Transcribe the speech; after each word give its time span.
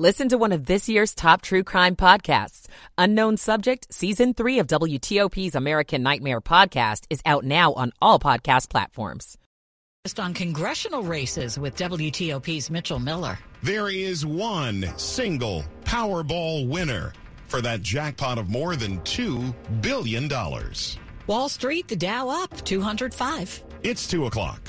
Listen 0.00 0.30
to 0.30 0.38
one 0.38 0.52
of 0.52 0.64
this 0.64 0.88
year's 0.88 1.14
top 1.14 1.42
true 1.42 1.62
crime 1.62 1.94
podcasts. 1.94 2.68
Unknown 2.96 3.36
Subject, 3.36 3.86
Season 3.92 4.32
3 4.32 4.60
of 4.60 4.66
WTOP's 4.66 5.54
American 5.54 6.02
Nightmare 6.02 6.40
podcast 6.40 7.04
is 7.10 7.20
out 7.26 7.44
now 7.44 7.74
on 7.74 7.92
all 8.00 8.18
podcast 8.18 8.70
platforms. 8.70 9.36
Just 10.06 10.18
On 10.18 10.32
congressional 10.32 11.02
races 11.02 11.58
with 11.58 11.76
WTOP's 11.76 12.70
Mitchell 12.70 12.98
Miller. 12.98 13.38
There 13.62 13.90
is 13.90 14.24
one 14.24 14.86
single 14.96 15.64
Powerball 15.84 16.66
winner 16.66 17.12
for 17.48 17.60
that 17.60 17.82
jackpot 17.82 18.38
of 18.38 18.48
more 18.48 18.76
than 18.76 19.00
$2 19.00 19.54
billion. 19.82 20.30
Wall 21.26 21.50
Street, 21.50 21.88
the 21.88 21.96
Dow 21.96 22.30
up 22.30 22.64
205. 22.64 23.64
It's 23.82 24.08
2 24.08 24.24
o'clock. 24.24 24.66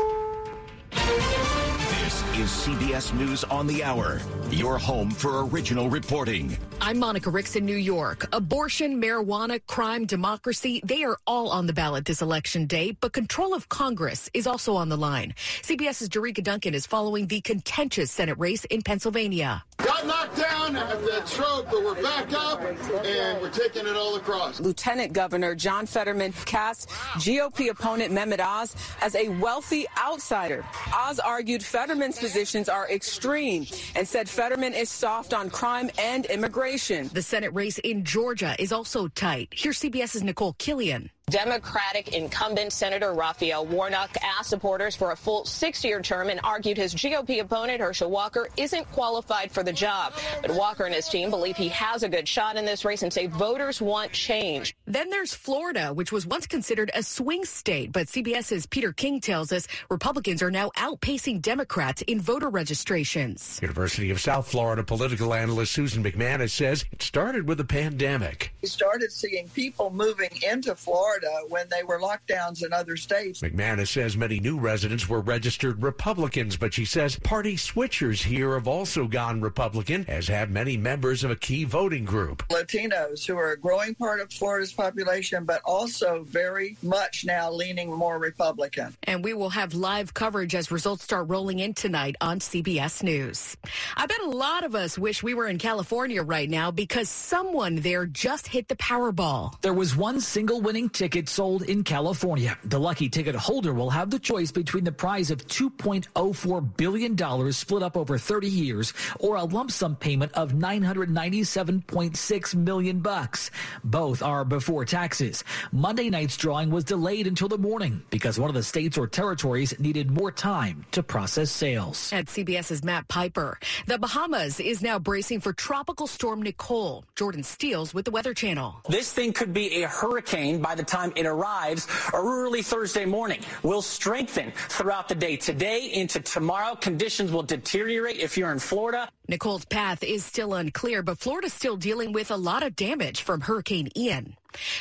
This 2.41 2.67
is 2.67 2.73
CBS 2.73 3.13
News 3.13 3.43
on 3.43 3.67
the 3.67 3.83
Hour, 3.83 4.19
your 4.49 4.79
home 4.79 5.11
for 5.11 5.45
original 5.45 5.91
reporting. 5.91 6.57
I'm 6.81 6.97
Monica 6.97 7.29
Ricks 7.29 7.55
in 7.55 7.67
New 7.67 7.75
York. 7.75 8.27
Abortion, 8.33 8.99
marijuana, 8.99 9.61
crime, 9.67 10.07
democracy, 10.07 10.81
they 10.83 11.03
are 11.03 11.19
all 11.27 11.51
on 11.51 11.67
the 11.67 11.73
ballot 11.73 12.05
this 12.05 12.19
election 12.19 12.65
day, 12.65 12.97
but 12.99 13.13
control 13.13 13.53
of 13.53 13.69
Congress 13.69 14.27
is 14.33 14.47
also 14.47 14.75
on 14.75 14.89
the 14.89 14.97
line. 14.97 15.35
CBS's 15.61 16.09
Jericka 16.09 16.43
Duncan 16.43 16.73
is 16.73 16.87
following 16.87 17.27
the 17.27 17.41
contentious 17.41 18.09
Senate 18.09 18.39
race 18.39 18.65
in 18.65 18.81
Pennsylvania. 18.81 19.63
Got 20.01 20.07
knocked 20.07 20.37
down 20.37 20.75
at 20.75 21.01
the 21.01 21.21
throat, 21.25 21.67
but 21.69 21.83
we're 21.83 22.01
back 22.01 22.33
up 22.33 22.61
and 22.61 23.41
we're 23.41 23.51
taking 23.51 23.85
it 23.85 23.95
all 23.95 24.15
across. 24.15 24.59
Lieutenant 24.59 25.13
Governor 25.13 25.53
John 25.53 25.85
Fetterman 25.85 26.33
cast 26.45 26.89
GOP 27.17 27.69
opponent 27.69 28.11
Mehmet 28.11 28.39
Oz 28.39 28.75
as 29.01 29.15
a 29.15 29.29
wealthy 29.29 29.85
outsider. 29.99 30.65
Oz 30.95 31.19
argued 31.19 31.63
Fetterman's 31.63 32.17
positions 32.17 32.67
are 32.67 32.89
extreme 32.89 33.67
and 33.95 34.07
said 34.07 34.27
Fetterman 34.27 34.73
is 34.73 34.89
soft 34.89 35.33
on 35.35 35.51
crime 35.51 35.91
and 35.99 36.25
immigration. 36.27 37.09
The 37.13 37.21
Senate 37.21 37.53
race 37.53 37.77
in 37.79 38.03
Georgia 38.03 38.55
is 38.57 38.71
also 38.71 39.07
tight. 39.07 39.49
Here's 39.51 39.79
CBS's 39.79 40.23
Nicole 40.23 40.53
Killion. 40.53 41.09
Democratic 41.31 42.09
incumbent 42.09 42.73
Senator 42.73 43.13
Raphael 43.13 43.65
Warnock 43.65 44.09
asked 44.21 44.49
supporters 44.49 44.97
for 44.97 45.11
a 45.11 45.15
full 45.15 45.45
six-year 45.45 46.01
term 46.01 46.29
and 46.29 46.41
argued 46.43 46.75
his 46.75 46.93
GOP 46.93 47.39
opponent, 47.39 47.79
Herschel 47.79 48.11
Walker, 48.11 48.49
isn't 48.57 48.91
qualified 48.91 49.49
for 49.49 49.63
the 49.63 49.71
job. 49.71 50.13
But 50.41 50.51
Walker 50.51 50.83
and 50.83 50.93
his 50.93 51.07
team 51.07 51.29
believe 51.29 51.55
he 51.55 51.69
has 51.69 52.03
a 52.03 52.09
good 52.09 52.27
shot 52.27 52.57
in 52.57 52.65
this 52.65 52.83
race 52.83 53.01
and 53.01 53.13
say 53.13 53.27
voters 53.27 53.81
want 53.81 54.11
change. 54.11 54.75
Then 54.85 55.09
there's 55.09 55.33
Florida, 55.33 55.93
which 55.93 56.11
was 56.11 56.27
once 56.27 56.47
considered 56.47 56.91
a 56.93 57.01
swing 57.01 57.45
state, 57.45 57.93
but 57.93 58.07
CBS's 58.07 58.65
Peter 58.65 58.91
King 58.91 59.21
tells 59.21 59.53
us 59.53 59.69
Republicans 59.89 60.43
are 60.43 60.51
now 60.51 60.69
outpacing 60.75 61.41
Democrats 61.41 62.01
in 62.01 62.19
voter 62.19 62.49
registrations. 62.49 63.57
University 63.61 64.11
of 64.11 64.19
South 64.19 64.49
Florida 64.49 64.83
political 64.83 65.33
analyst 65.33 65.71
Susan 65.71 66.03
MacManus 66.03 66.49
says 66.49 66.83
it 66.91 67.01
started 67.01 67.47
with 67.47 67.57
the 67.57 67.63
pandemic. 67.63 68.51
We 68.61 68.67
started 68.67 69.13
seeing 69.13 69.47
people 69.47 69.91
moving 69.91 70.31
into 70.45 70.75
Florida 70.75 71.20
when 71.49 71.67
they 71.69 71.83
were 71.83 71.99
lockdowns 71.99 72.65
in 72.65 72.73
other 72.73 72.97
states. 72.97 73.41
MacManus 73.41 73.89
says 73.89 74.17
many 74.17 74.39
new 74.39 74.59
residents 74.59 75.07
were 75.07 75.21
registered 75.21 75.81
Republicans, 75.81 76.57
but 76.57 76.73
she 76.73 76.85
says 76.85 77.17
party 77.19 77.55
switchers 77.55 78.23
here 78.23 78.53
have 78.53 78.67
also 78.67 79.07
gone 79.07 79.41
Republican, 79.41 80.05
as 80.07 80.27
have 80.27 80.49
many 80.49 80.77
members 80.77 81.23
of 81.23 81.31
a 81.31 81.35
key 81.35 81.63
voting 81.63 82.05
group. 82.05 82.47
Latinos, 82.49 83.25
who 83.25 83.37
are 83.37 83.51
a 83.51 83.57
growing 83.57 83.95
part 83.95 84.19
of 84.19 84.31
Florida's 84.31 84.73
population, 84.73 85.45
but 85.45 85.61
also 85.65 86.23
very 86.23 86.77
much 86.81 87.25
now 87.25 87.51
leaning 87.51 87.91
more 87.91 88.17
Republican. 88.17 88.95
And 89.03 89.23
we 89.23 89.33
will 89.33 89.49
have 89.49 89.73
live 89.73 90.13
coverage 90.13 90.55
as 90.55 90.71
results 90.71 91.03
start 91.03 91.29
rolling 91.29 91.59
in 91.59 91.73
tonight 91.73 92.15
on 92.21 92.39
CBS 92.39 93.03
News. 93.03 93.57
I 93.95 94.05
bet 94.05 94.21
a 94.21 94.29
lot 94.29 94.63
of 94.63 94.75
us 94.75 94.97
wish 94.97 95.23
we 95.23 95.33
were 95.33 95.47
in 95.47 95.57
California 95.57 96.23
right 96.23 96.49
now 96.49 96.71
because 96.71 97.09
someone 97.09 97.75
there 97.75 98.05
just 98.05 98.47
hit 98.47 98.67
the 98.67 98.75
Powerball. 98.75 99.59
There 99.61 99.73
was 99.73 99.95
one 99.95 100.21
single 100.21 100.61
winning 100.61 100.89
ticket 100.89 101.10
sold 101.27 101.63
in 101.63 101.83
California. 101.83 102.57
The 102.63 102.79
lucky 102.79 103.09
ticket 103.09 103.35
holder 103.35 103.73
will 103.73 103.89
have 103.89 104.09
the 104.09 104.19
choice 104.19 104.51
between 104.51 104.83
the 104.83 104.91
prize 104.91 105.31
of 105.31 105.45
$2.04 105.47 106.77
billion 106.77 107.51
split 107.51 107.83
up 107.83 107.97
over 107.97 108.17
30 108.17 108.47
years 108.47 108.93
or 109.19 109.37
a 109.37 109.43
lump 109.43 109.71
sum 109.71 109.95
payment 109.95 110.31
of 110.33 110.53
997.6 110.53 112.55
million 112.55 112.99
bucks. 112.99 113.51
Both 113.83 114.21
are 114.21 114.45
before 114.45 114.85
taxes. 114.85 115.43
Monday 115.71 116.09
night's 116.09 116.37
drawing 116.37 116.69
was 116.69 116.83
delayed 116.83 117.27
until 117.27 117.47
the 117.47 117.57
morning 117.57 118.03
because 118.09 118.39
one 118.39 118.49
of 118.49 118.55
the 118.55 118.63
states 118.63 118.97
or 118.97 119.07
territories 119.07 119.77
needed 119.79 120.11
more 120.11 120.31
time 120.31 120.85
to 120.91 121.01
process 121.01 121.51
sales. 121.51 122.11
At 122.13 122.27
CBS's 122.27 122.83
Matt 122.83 123.07
Piper, 123.07 123.57
the 123.87 123.97
Bahamas 123.97 124.59
is 124.59 124.81
now 124.81 124.99
bracing 124.99 125.39
for 125.39 125.53
tropical 125.53 126.07
storm 126.07 126.43
Nicole. 126.43 127.03
Jordan 127.15 127.43
Steels 127.43 127.93
with 127.93 128.05
the 128.05 128.11
Weather 128.11 128.33
Channel. 128.33 128.81
This 128.87 129.11
thing 129.11 129.33
could 129.33 129.53
be 129.53 129.81
a 129.81 129.87
hurricane 129.87 130.61
by 130.61 130.75
the 130.75 130.83
time 130.83 131.00
it 131.15 131.25
arrives 131.25 131.87
early 132.13 132.61
Thursday 132.61 133.05
morning. 133.05 133.41
Will 133.63 133.81
strengthen 133.81 134.51
throughout 134.69 135.07
the 135.07 135.15
day. 135.15 135.37
Today 135.37 135.91
into 135.93 136.19
tomorrow, 136.19 136.75
conditions 136.75 137.31
will 137.31 137.43
deteriorate 137.43 138.17
if 138.19 138.37
you're 138.37 138.51
in 138.51 138.59
Florida. 138.59 139.09
Nicole's 139.31 139.63
path 139.63 140.03
is 140.03 140.25
still 140.25 140.53
unclear, 140.53 141.01
but 141.01 141.17
Florida's 141.17 141.53
still 141.53 141.77
dealing 141.77 142.11
with 142.11 142.31
a 142.31 142.35
lot 142.35 142.63
of 142.63 142.75
damage 142.75 143.21
from 143.21 143.39
Hurricane 143.39 143.87
Ian. 143.95 144.35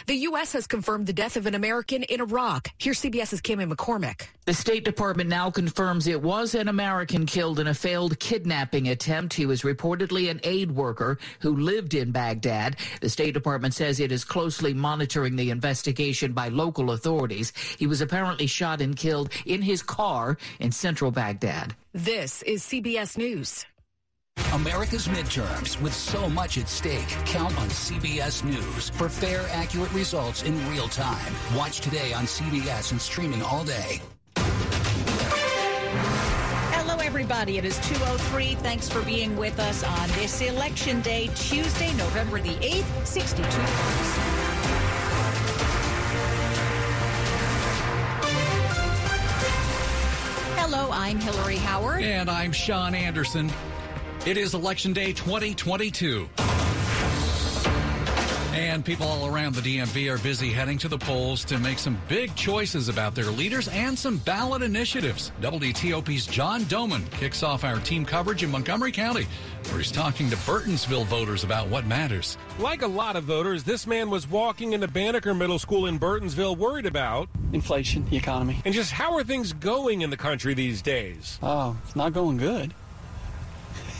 The 0.07 0.17
U.S. 0.17 0.55
has 0.55 0.67
confirmed 0.67 1.07
the 1.07 1.13
death 1.13 1.37
of 1.37 1.47
an 1.47 1.55
American 1.55 2.03
in 2.03 2.21
Iraq. 2.21 2.71
Here's 2.77 3.01
CBS's 3.01 3.41
Kimmy 3.41 3.73
McCormick. 3.73 4.23
The 4.47 4.53
State 4.53 4.85
Department 4.85 5.31
now 5.31 5.53
confirms 5.53 6.09
it 6.09 6.21
was 6.21 6.57
an 6.57 6.67
American 6.67 7.27
killed 7.27 7.61
in 7.61 7.69
a 7.69 7.75
failed 7.75 8.19
kidnapping 8.19 8.89
attempt. 8.89 9.35
He 9.35 9.47
was 9.47 9.63
reportedly 9.63 10.29
an 10.29 10.41
aid 10.43 10.73
worker 10.73 11.19
who 11.39 11.55
lived 11.57 11.95
in 11.95 12.11
Baghdad. 12.11 12.75
The 13.01 13.09
State 13.09 13.35
Department 13.35 13.75
says 13.75 14.01
it 14.01 14.11
is 14.11 14.25
closely 14.25 14.75
monitoring 14.75 15.37
the 15.37 15.51
investigation 15.51 16.33
by 16.33 16.49
local 16.49 16.91
authorities. 16.91 17.53
He 17.79 17.87
was 17.87 18.01
apparently 18.01 18.49
shot 18.49 18.81
and 18.81 18.97
killed 18.97 19.31
in 19.47 19.63
his 19.63 19.85
car 19.85 20.39
in 20.59 20.73
central 20.73 21.13
Baghdad. 21.13 21.77
This 21.93 22.43
is 22.43 22.63
CBS 22.63 23.17
News. 23.17 23.67
America's 24.53 25.07
midterms, 25.09 25.81
with 25.81 25.95
so 25.95 26.29
much 26.29 26.59
at 26.59 26.69
stake, 26.69 27.09
count 27.25 27.57
on 27.59 27.69
CBS 27.69 28.45
News 28.45 28.91
for 28.91 29.09
fair, 29.09 29.47
accurate 29.53 29.93
results 29.93 30.43
in 30.43 30.69
real 30.69 30.89
time. 30.89 31.33
Watch 31.57 31.81
today 31.81 32.13
on 32.13 32.25
CBS 32.25 32.91
and 32.93 33.01
streaming 33.01 33.43
all 33.43 33.65
day. 33.65 34.01
Hello, 36.73 36.97
everybody. 36.99 37.59
It 37.59 37.65
is 37.65 37.79
2.03. 37.79 38.57
Thanks 38.59 38.89
for 38.89 39.03
being 39.03 39.37
with 39.37 39.59
us 39.61 39.85
on 39.85 40.09
this 40.11 40.41
Election 40.41 41.01
Day, 41.01 41.31
Tuesday, 41.37 41.93
November 41.95 42.41
the 42.41 42.55
8th, 42.57 43.07
62 43.07 43.45
Hello, 50.57 50.91
I'm 50.93 51.19
Hillary 51.19 51.57
Howard. 51.57 52.03
And 52.03 52.29
I'm 52.29 52.53
Sean 52.53 52.95
Anderson. 52.95 53.51
It 54.27 54.37
is 54.37 54.53
Election 54.53 54.93
Day 54.93 55.15
2022. 55.15 56.29
And 58.53 58.85
people 58.85 59.07
all 59.07 59.27
around 59.27 59.55
the 59.55 59.63
DMV 59.63 60.13
are 60.13 60.23
busy 60.23 60.51
heading 60.51 60.77
to 60.77 60.89
the 60.89 60.99
polls 60.99 61.43
to 61.47 61.59
make 61.59 61.79
some 61.79 61.99
big 62.07 62.35
choices 62.35 62.91
about 62.91 63.15
their 63.15 63.31
leaders 63.31 63.69
and 63.69 63.99
some 63.99 64.19
ballot 64.19 64.61
initiatives. 64.61 65.33
WTOP's 65.41 66.27
John 66.27 66.61
Domen 66.65 67.11
kicks 67.13 67.43
off 67.43 67.65
our 67.65 67.79
team 67.79 68.05
coverage 68.05 68.43
in 68.43 68.51
Montgomery 68.51 68.93
County, 68.93 69.27
where 69.69 69.79
he's 69.79 69.91
talking 69.91 70.29
to 70.29 70.37
Burtonsville 70.37 71.07
voters 71.07 71.43
about 71.43 71.69
what 71.69 71.87
matters. 71.87 72.37
Like 72.59 72.83
a 72.83 72.87
lot 72.87 73.17
of 73.17 73.25
voters, 73.25 73.65
this 73.65 73.87
man 73.87 74.11
was 74.11 74.29
walking 74.29 74.75
into 74.75 74.87
Banneker 74.87 75.33
Middle 75.33 75.59
School 75.59 75.87
in 75.87 75.99
Burtonsville 75.99 76.59
worried 76.59 76.85
about 76.85 77.31
inflation, 77.55 78.05
the 78.11 78.19
economy, 78.19 78.61
and 78.67 78.75
just 78.75 78.93
how 78.93 79.15
are 79.15 79.25
things 79.25 79.55
going 79.55 80.03
in 80.03 80.11
the 80.11 80.19
country 80.19 80.53
these 80.53 80.83
days? 80.83 81.39
Oh, 81.43 81.75
it's 81.87 81.97
not 81.97 82.13
going 82.13 82.37
good 82.37 82.75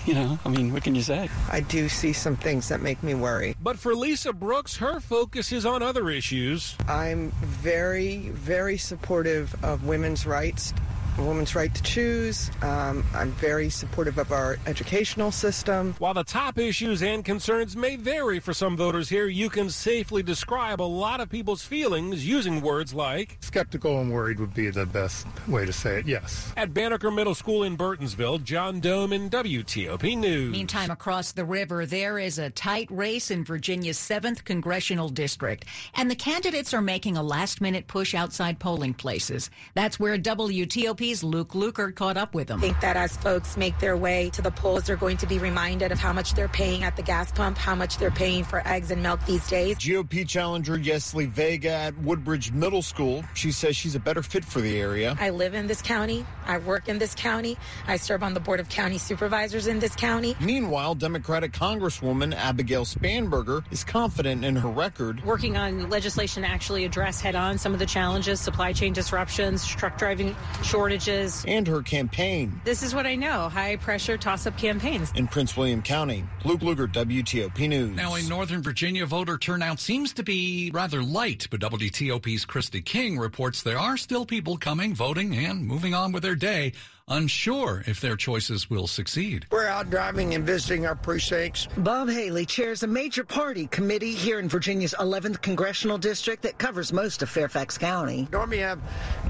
you 0.07 0.15
know, 0.15 0.39
I 0.45 0.49
mean, 0.49 0.73
what 0.73 0.83
can 0.83 0.95
you 0.95 1.03
say? 1.03 1.29
I 1.51 1.61
do 1.61 1.89
see 1.89 2.13
some 2.13 2.37
things 2.37 2.69
that 2.69 2.81
make 2.81 3.03
me 3.03 3.15
worry. 3.15 3.55
But 3.63 3.79
for 3.79 3.95
Lisa 3.95 4.33
Brooks, 4.33 4.77
her 4.77 5.01
focus 5.01 5.53
is 5.53 5.67
on 5.67 5.83
other 5.83 6.11
issues. 6.11 6.77
I'm 6.89 7.31
very, 7.43 8.31
very 8.31 8.79
supportive 8.79 9.55
of 9.65 9.85
women's 9.85 10.27
rights 10.27 10.73
a 11.21 11.25
woman's 11.25 11.55
right 11.55 11.75
to 11.75 11.83
choose. 11.83 12.51
Um, 12.63 13.05
I'm 13.15 13.33
very 13.33 13.69
supportive 13.69 14.19
of 14.19 14.33
our 14.33 14.59
educational 14.67 15.31
system. 15.31 15.95
While 15.99 16.15
the 16.15 16.25
top 16.25 16.59
issues 16.59 17.03
and 17.03 17.25
concerns 17.25 17.77
may 17.77 17.97
vary 17.97 18.41
for 18.41 18.55
some 18.55 18.77
voters 18.77 19.09
here, 19.09 19.27
you 19.27 19.51
can 19.51 19.69
safely 19.69 20.23
describe 20.23 20.81
a 20.81 20.83
lot 20.83 21.21
of 21.21 21.29
people's 21.29 21.63
feelings 21.63 22.27
using 22.27 22.61
words 22.61 22.95
like 22.95 23.37
skeptical 23.41 24.01
and 24.01 24.11
worried 24.11 24.41
would 24.41 24.55
be 24.55 24.71
the 24.71 24.87
best 24.87 25.27
way 25.47 25.67
to 25.67 25.73
say 25.73 25.99
it, 25.99 26.07
yes. 26.07 26.53
At 26.57 26.73
Banneker 26.73 27.11
Middle 27.11 27.35
School 27.35 27.65
in 27.65 27.77
Burtonsville, 27.77 28.43
John 28.43 28.81
Domen 28.81 29.29
WTOP 29.29 30.17
News. 30.17 30.51
Meantime, 30.51 30.91
across 30.91 31.33
the 31.33 31.45
river, 31.45 31.85
there 31.85 32.19
is 32.19 32.39
a 32.39 32.51
tight 32.51 32.89
race 32.91 33.31
in 33.31 33.45
Virginia's 33.45 33.99
7th 33.99 34.45
congressional 34.45 35.09
district, 35.09 35.67
and 35.95 36.11
the 36.11 36.17
candidates 36.17 36.73
are 36.73 36.81
making 36.81 37.17
a 37.17 37.23
last 37.23 37.61
minute 37.61 37.87
push 37.87 38.15
outside 38.15 38.59
polling 38.59 38.95
places. 38.95 39.51
That's 39.75 40.01
where 40.01 40.17
WTOP 40.17 41.10
TOP's 41.11 41.25
Luke 41.25 41.51
Lukert 41.51 41.95
caught 41.95 42.17
up 42.17 42.35
with 42.35 42.51
him. 42.51 42.59
I 42.59 42.61
think 42.61 42.81
that 42.81 42.97
as 42.97 43.17
folks 43.17 43.57
make 43.57 43.79
their 43.79 43.97
way 43.97 44.31
to 44.31 44.43
the 44.43 44.51
polls, 44.51 44.85
they're 44.85 44.97
going 44.97 45.17
to 45.19 45.27
be 45.27 45.39
reminded 45.39 45.93
of 45.93 45.99
how 45.99 46.13
much 46.13 46.35
they're 46.35 46.49
paying 46.49 46.85
at 46.85 46.97
the 46.97 47.03
gas 47.03 47.33
pump, 47.33 47.59
how 47.59 47.75
much 47.75 47.99
they're 47.99 48.11
paying 48.11 48.45
for 48.45 48.67
eggs 48.67 48.91
and 48.91 49.03
milk 49.03 49.25
these 49.27 49.47
days. 49.49 49.77
GOP 49.79 50.27
challenger 50.27 50.77
Yesli 50.77 51.29
Vega 51.29 51.71
at 51.71 51.99
Woodbridge 51.99 52.53
Middle 52.53 52.83
School. 52.83 53.25
She 53.35 53.51
says 53.53 53.77
she's 53.77 53.95
a 53.95 54.01
better 54.01 54.23
fit 54.23 54.45
for 54.45 54.61
the 54.61 54.81
area. 54.81 55.17
I 55.21 55.31
live 55.31 55.55
in 55.55 55.67
this 55.67 55.83
county. 55.83 56.25
I 56.47 56.59
work 56.59 56.89
in 56.89 56.99
this 56.99 57.15
county. 57.15 57.57
I 57.87 57.97
serve 57.97 58.23
on 58.23 58.35
the 58.35 58.41
Board 58.41 58.61
of 58.61 58.69
County 58.69 58.99
Supervisors 58.99 59.67
in 59.67 59.81
this 59.81 59.97
county. 59.97 60.37
Meanwhile, 60.41 60.97
Democratic 60.97 61.53
Congresswoman 61.53 62.35
Abigail 62.35 62.85
Spanberger 62.85 63.65
is 63.71 63.85
confident 63.85 64.45
in 64.45 64.57
her 64.57 64.69
record. 64.69 65.25
Working 65.25 65.57
on 65.57 65.91
legislation 65.91 66.43
to 66.43 66.49
actually 66.49 66.85
address 66.85 67.21
head 67.21 67.35
on 67.35 67.59
some 67.59 67.73
of 67.73 67.79
the 67.79 67.87
challenges, 67.87 68.41
supply 68.41 68.73
chain 68.73 68.93
disruptions, 68.93 69.67
truck 69.67 69.99
driving 69.99 70.37
shortages. 70.63 71.00
And 71.47 71.67
her 71.67 71.83
campaign. 71.83 72.61
This 72.65 72.83
is 72.83 72.95
what 72.95 73.07
I 73.07 73.15
know 73.15 73.49
high 73.49 73.77
pressure 73.77 74.19
toss 74.19 74.47
up 74.47 74.59
campaigns. 74.59 75.11
In 75.15 75.27
Prince 75.27 75.57
William 75.57 75.81
County, 75.81 76.25
Luke 76.45 76.61
Lukert, 76.61 76.93
WTOP 76.93 77.69
News. 77.69 77.97
Now, 77.97 78.17
in 78.17 78.29
Northern 78.29 78.63
Virginia, 78.63 79.07
voter 79.07 79.39
turnout 79.39 79.81
seems 79.81 80.13
to 80.15 80.23
be 80.23 80.71
rather 80.75 81.03
light, 81.03 81.49
but 81.51 81.61
WTOP's 81.61 82.45
Christy 82.45 82.83
King 82.83 83.19
reports 83.19 83.63
there 83.63 83.79
are 83.79 83.97
still 83.97 84.27
people 84.27 84.59
coming, 84.59 84.95
voting, 84.95 85.35
and 85.35 85.67
moving 85.67 85.95
on 85.95 86.13
with 86.13 86.23
their 86.23 86.35
day 86.35 86.73
unsure 87.11 87.83
if 87.87 88.01
their 88.01 88.17
choices 88.17 88.71
will 88.71 88.87
succeed. 88.87 89.47
We're 89.51 89.67
out 89.67 89.91
driving 89.91 90.35
and 90.35 90.45
visiting 90.45 90.87
our 90.87 90.95
precincts. 90.95 91.69
Bob 91.79 92.09
Haley 92.09 92.47
chairs 92.47 92.83
a 92.83 92.87
major 92.87 93.25
party 93.25 93.67
committee 93.67 94.15
here 94.15 94.39
in 94.39 94.49
Virginia's 94.49 94.95
11th 94.99 95.43
congressional 95.43 95.99
district 95.99 96.43
that 96.43 96.59
covers 96.59 96.93
most 96.93 97.23
of 97.23 97.29
Fairfax 97.29 97.77
County. 97.77 98.29
Normally 98.33 98.59
have 98.59 98.81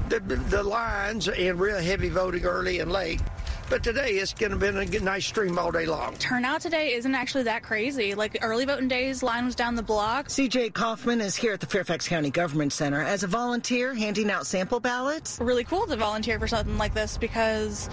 the, 0.09 0.19
the 0.19 0.63
lines 0.63 1.27
and 1.27 1.59
real 1.59 1.79
heavy 1.79 2.09
voting 2.09 2.45
early 2.45 2.79
and 2.79 2.91
late. 2.91 3.21
But 3.71 3.85
today 3.85 4.15
it's 4.15 4.33
going 4.33 4.51
to 4.51 4.57
be 4.57 4.97
a 4.97 4.99
nice 4.99 5.25
stream 5.25 5.57
all 5.57 5.71
day 5.71 5.85
long. 5.85 6.15
Turnout 6.15 6.59
today 6.59 6.91
isn't 6.91 7.15
actually 7.15 7.43
that 7.43 7.63
crazy. 7.63 8.15
Like 8.15 8.37
early 8.41 8.65
voting 8.65 8.89
days, 8.89 9.23
line 9.23 9.45
was 9.45 9.55
down 9.55 9.75
the 9.75 9.81
block. 9.81 10.27
CJ 10.27 10.73
Kaufman 10.73 11.21
is 11.21 11.37
here 11.37 11.53
at 11.53 11.61
the 11.61 11.65
Fairfax 11.65 12.05
County 12.05 12.31
Government 12.31 12.73
Center 12.73 13.01
as 13.01 13.23
a 13.23 13.27
volunteer 13.27 13.93
handing 13.93 14.29
out 14.29 14.45
sample 14.45 14.81
ballots. 14.81 15.39
Really 15.39 15.63
cool 15.63 15.87
to 15.87 15.95
volunteer 15.95 16.37
for 16.37 16.49
something 16.49 16.77
like 16.77 16.93
this 16.93 17.17
because 17.17 17.89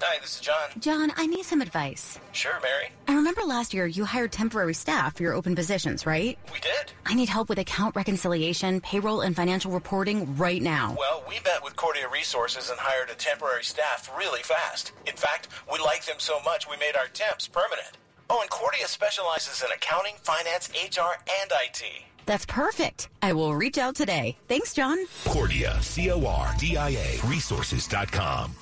Hi, 0.03 0.19
this 0.21 0.35
is 0.35 0.41
John. 0.41 0.69
John, 0.79 1.13
I 1.17 1.27
need 1.27 1.45
some 1.45 1.63
advice. 1.63 2.19
Sure, 2.33 2.59
Mary. 2.63 2.91
I 3.09 3.15
remember 3.15 3.43
last 3.43 3.73
year 3.73 3.87
you 3.87 4.05
hired 4.05 4.31
temporary 4.31 4.75
staff 4.75 5.17
for 5.17 5.23
your 5.23 5.33
open 5.33 5.55
positions, 5.55 6.05
right? 6.05 6.39
We 6.53 6.61
did. 6.61 6.93
I 7.07 7.15
need 7.15 7.29
help 7.31 7.49
with 7.49 7.59
account 7.59 7.97
reconciliation, 7.97 8.81
payroll, 8.83 9.23
and 9.23 9.35
financial 9.35 9.71
reporting 9.73 10.37
right 10.37 10.61
now. 10.61 10.95
Well, 10.99 11.25
we 11.29 11.37
met 11.45 11.65
with 11.65 11.77
Cordia 11.77 12.11
Resources 12.13 12.69
and 12.69 12.79
hired 12.79 13.09
a 13.09 13.15
temporary 13.15 13.65
staff 13.65 14.11
really 14.19 14.43
fast. 14.43 14.93
In 15.07 15.17
fact, 15.17 15.49
we 15.73 15.79
like 15.79 16.05
them 16.05 16.17
so 16.19 16.41
much 16.45 16.69
we 16.69 16.77
made 16.77 16.95
our 16.97 17.07
temps 17.09 17.49
permanent. 17.49 17.97
Oh, 18.29 18.41
and 18.43 18.51
Cordia 18.51 18.87
specializes 18.87 19.63
in 19.63 19.69
accounting, 19.75 20.15
finance, 20.23 20.69
HR, 20.75 21.17
and 21.43 21.51
IT. 21.65 21.83
That's 22.27 22.45
perfect. 22.45 23.09
I 23.23 23.33
will 23.33 23.55
reach 23.55 23.79
out 23.79 23.95
today. 23.95 24.37
Thanks, 24.49 24.75
John. 24.75 24.99
Cordia, 25.25 25.81
C 25.83 26.11
O 26.11 26.27
R 26.27 26.53
D 26.59 26.77
I 26.77 26.91
A, 26.91 27.21
resources.com. 27.27 28.55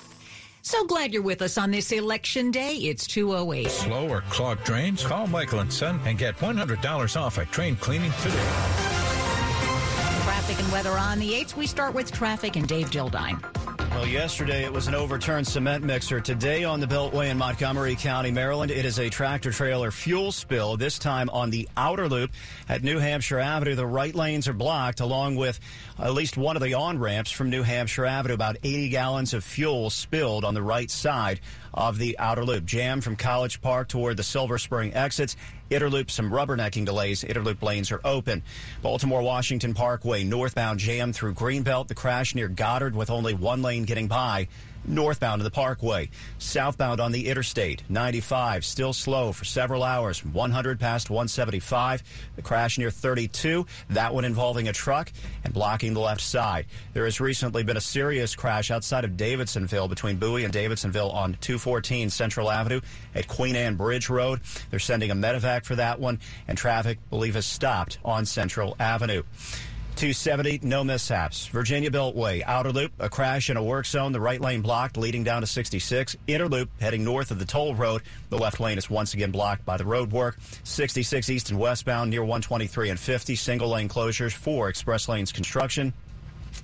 So 0.65 0.83
glad 0.83 1.13
you're 1.13 1.21
with 1.21 1.43
us 1.43 1.59
on 1.59 1.69
this 1.69 1.91
election 1.91 2.49
day. 2.49 2.77
It's 2.77 3.05
208. 3.05 3.69
Slow 3.69 4.09
or 4.09 4.21
clogged 4.31 4.63
drains? 4.63 5.05
Call 5.05 5.27
Michael 5.27 5.59
and 5.59 5.71
Son 5.71 5.99
and 6.05 6.17
get 6.17 6.35
$100 6.39 7.21
off 7.21 7.37
at 7.37 7.51
train 7.51 7.75
cleaning 7.75 8.11
today. 8.23 8.49
Traffic 10.23 10.59
and 10.59 10.71
weather 10.71 10.97
on 10.97 11.19
the 11.19 11.33
8th. 11.33 11.55
We 11.55 11.67
start 11.67 11.93
with 11.93 12.11
traffic 12.11 12.55
and 12.55 12.67
Dave 12.67 12.89
Dildine. 12.89 13.39
Well, 13.95 14.05
yesterday 14.05 14.65
it 14.65 14.73
was 14.73 14.87
an 14.87 14.93
overturned 14.93 15.47
cement 15.47 15.81
mixer. 15.81 16.19
Today 16.19 16.65
on 16.65 16.81
the 16.81 16.85
Beltway 16.85 17.29
in 17.29 17.37
Montgomery 17.37 17.95
County, 17.95 18.29
Maryland, 18.29 18.69
it 18.69 18.83
is 18.83 18.99
a 18.99 19.09
tractor 19.09 19.53
trailer 19.53 19.89
fuel 19.89 20.33
spill, 20.33 20.75
this 20.75 20.99
time 20.99 21.29
on 21.29 21.49
the 21.49 21.69
outer 21.77 22.09
loop 22.09 22.31
at 22.67 22.83
New 22.83 22.99
Hampshire 22.99 23.39
Avenue. 23.39 23.73
The 23.73 23.87
right 23.87 24.13
lanes 24.13 24.49
are 24.49 24.53
blocked, 24.53 24.99
along 24.99 25.37
with 25.37 25.61
at 25.97 26.13
least 26.13 26.35
one 26.35 26.57
of 26.57 26.61
the 26.61 26.73
on 26.73 26.99
ramps 26.99 27.31
from 27.31 27.49
New 27.49 27.63
Hampshire 27.63 28.05
Avenue. 28.05 28.33
About 28.33 28.57
80 28.61 28.89
gallons 28.89 29.33
of 29.33 29.45
fuel 29.45 29.89
spilled 29.89 30.43
on 30.43 30.55
the 30.55 30.61
right 30.61 30.91
side 30.91 31.39
of 31.75 31.99
the 31.99 32.17
outer 32.17 32.43
loop. 32.43 32.65
Jam 32.65 33.01
from 33.01 33.15
College 33.15 33.61
Park 33.61 33.87
toward 33.89 34.17
the 34.17 34.23
Silver 34.23 34.57
Spring 34.57 34.93
exits. 34.95 35.35
Interloop, 35.69 36.09
some 36.09 36.31
rubbernecking 36.31 36.85
delays. 36.85 37.23
Interloop 37.23 37.61
lanes 37.61 37.91
are 37.91 38.01
open. 38.03 38.41
Baltimore 38.81 39.21
Washington 39.21 39.73
Parkway, 39.73 40.23
northbound 40.23 40.79
jam 40.79 41.13
through 41.13 41.33
Greenbelt. 41.33 41.87
The 41.87 41.95
crash 41.95 42.33
near 42.33 42.47
Goddard 42.47 42.95
with 42.95 43.09
only 43.09 43.33
one 43.33 43.61
lane 43.61 43.83
getting 43.83 44.07
by 44.07 44.47
northbound 44.87 45.39
to 45.39 45.43
the 45.43 45.51
Parkway. 45.51 46.09
Southbound 46.37 46.99
on 46.99 47.11
the 47.11 47.27
Interstate 47.27 47.83
95, 47.89 48.65
still 48.65 48.93
slow 48.93 49.31
for 49.31 49.45
several 49.45 49.83
hours 49.83 50.23
100 50.23 50.79
past 50.79 51.09
175. 51.09 52.03
The 52.35 52.41
crash 52.41 52.77
near 52.77 52.91
32, 52.91 53.65
that 53.89 54.13
one 54.13 54.25
involving 54.25 54.67
a 54.67 54.73
truck 54.73 55.11
and 55.43 55.53
blocking 55.53 55.93
the 55.93 55.99
left 55.99 56.21
side. 56.21 56.65
There 56.93 57.05
has 57.05 57.19
recently 57.19 57.63
been 57.63 57.77
a 57.77 57.81
serious 57.81 58.35
crash 58.35 58.71
outside 58.71 59.03
of 59.03 59.11
Davidsonville 59.11 59.87
between 59.89 60.17
Bowie 60.17 60.43
and 60.43 60.53
Davidsonville 60.53 61.11
on 61.11 61.37
214 61.41 62.09
Central 62.09 62.51
Avenue 62.51 62.81
at 63.13 63.27
Queen 63.27 63.55
Anne 63.55 63.75
Bridge 63.75 64.09
Road. 64.09 64.41
They're 64.69 64.79
sending 64.79 65.11
a 65.11 65.15
medevac 65.15 65.65
for 65.65 65.75
that 65.75 65.99
one, 65.99 66.19
and 66.47 66.57
traffic, 66.57 66.99
believe, 67.09 67.35
has 67.35 67.45
stopped 67.45 67.97
on 68.03 68.25
Central 68.25 68.75
Avenue. 68.79 69.23
270, 69.95 70.59
no 70.63 70.83
mishaps. 70.83 71.47
Virginia 71.47 71.89
Beltway, 71.89 72.43
outer 72.45 72.71
loop, 72.71 72.91
a 72.99 73.09
crash 73.09 73.49
in 73.49 73.57
a 73.57 73.63
work 73.63 73.85
zone. 73.85 74.11
The 74.11 74.19
right 74.19 74.41
lane 74.41 74.61
blocked, 74.61 74.97
leading 74.97 75.23
down 75.23 75.41
to 75.41 75.47
66. 75.47 76.15
Inner 76.27 76.47
loop, 76.47 76.69
heading 76.79 77.03
north 77.03 77.31
of 77.31 77.39
the 77.39 77.45
toll 77.45 77.75
road. 77.75 78.01
The 78.29 78.37
left 78.37 78.59
lane 78.59 78.77
is 78.77 78.89
once 78.89 79.13
again 79.13 79.31
blocked 79.31 79.65
by 79.65 79.77
the 79.77 79.85
road 79.85 80.11
work. 80.11 80.37
66 80.63 81.29
east 81.29 81.49
and 81.49 81.59
westbound 81.59 82.11
near 82.11 82.21
123 82.21 82.89
and 82.89 82.99
50. 82.99 83.35
Single 83.35 83.69
lane 83.69 83.89
closures 83.89 84.33
for 84.33 84.69
express 84.69 85.07
lanes 85.07 85.31
construction. 85.31 85.93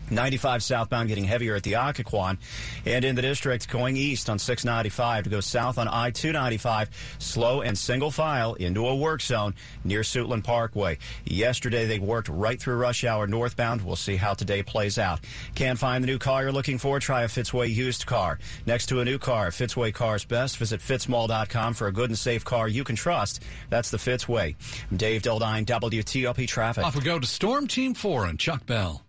95 0.09 0.63
southbound 0.63 1.07
getting 1.07 1.23
heavier 1.23 1.55
at 1.55 1.63
the 1.63 1.73
Occoquan. 1.73 2.37
And 2.85 3.05
in 3.05 3.15
the 3.15 3.21
district, 3.21 3.69
going 3.69 3.95
east 3.95 4.29
on 4.29 4.39
695 4.39 5.25
to 5.25 5.29
go 5.29 5.39
south 5.39 5.77
on 5.77 5.87
I 5.87 6.11
295, 6.11 6.89
slow 7.19 7.61
and 7.61 7.77
single 7.77 8.11
file 8.11 8.53
into 8.55 8.87
a 8.87 8.95
work 8.95 9.21
zone 9.21 9.55
near 9.83 10.01
Suitland 10.01 10.43
Parkway. 10.43 10.97
Yesterday, 11.25 11.85
they 11.85 11.99
worked 11.99 12.29
right 12.29 12.59
through 12.59 12.75
rush 12.75 13.03
hour 13.03 13.27
northbound. 13.27 13.81
We'll 13.81 13.95
see 13.95 14.15
how 14.15 14.33
today 14.33 14.63
plays 14.63 14.97
out. 14.97 15.21
Can't 15.55 15.79
find 15.79 16.03
the 16.03 16.07
new 16.07 16.19
car 16.19 16.43
you're 16.43 16.51
looking 16.51 16.77
for? 16.77 16.99
Try 16.99 17.23
a 17.23 17.27
Fitzway 17.27 17.73
used 17.73 18.05
car. 18.05 18.39
Next 18.65 18.87
to 18.87 18.99
a 18.99 19.05
new 19.05 19.17
car, 19.17 19.49
Fitzway 19.49 19.93
Cars 19.93 20.25
Best. 20.25 20.57
Visit 20.57 20.81
fitzmall.com 20.81 21.73
for 21.73 21.87
a 21.87 21.91
good 21.91 22.09
and 22.09 22.17
safe 22.17 22.43
car 22.43 22.67
you 22.67 22.83
can 22.83 22.95
trust. 22.95 23.43
That's 23.69 23.91
the 23.91 23.97
Fitzway. 23.97 24.55
I'm 24.89 24.97
Dave 24.97 25.21
Dildine, 25.21 25.65
WTOP 25.65 26.47
Traffic. 26.47 26.85
Off 26.85 26.95
we 26.95 27.01
go 27.01 27.19
to 27.19 27.27
Storm 27.27 27.67
Team 27.67 27.93
4 27.93 28.25
and 28.25 28.39
Chuck 28.39 28.65
Bell. 28.65 29.03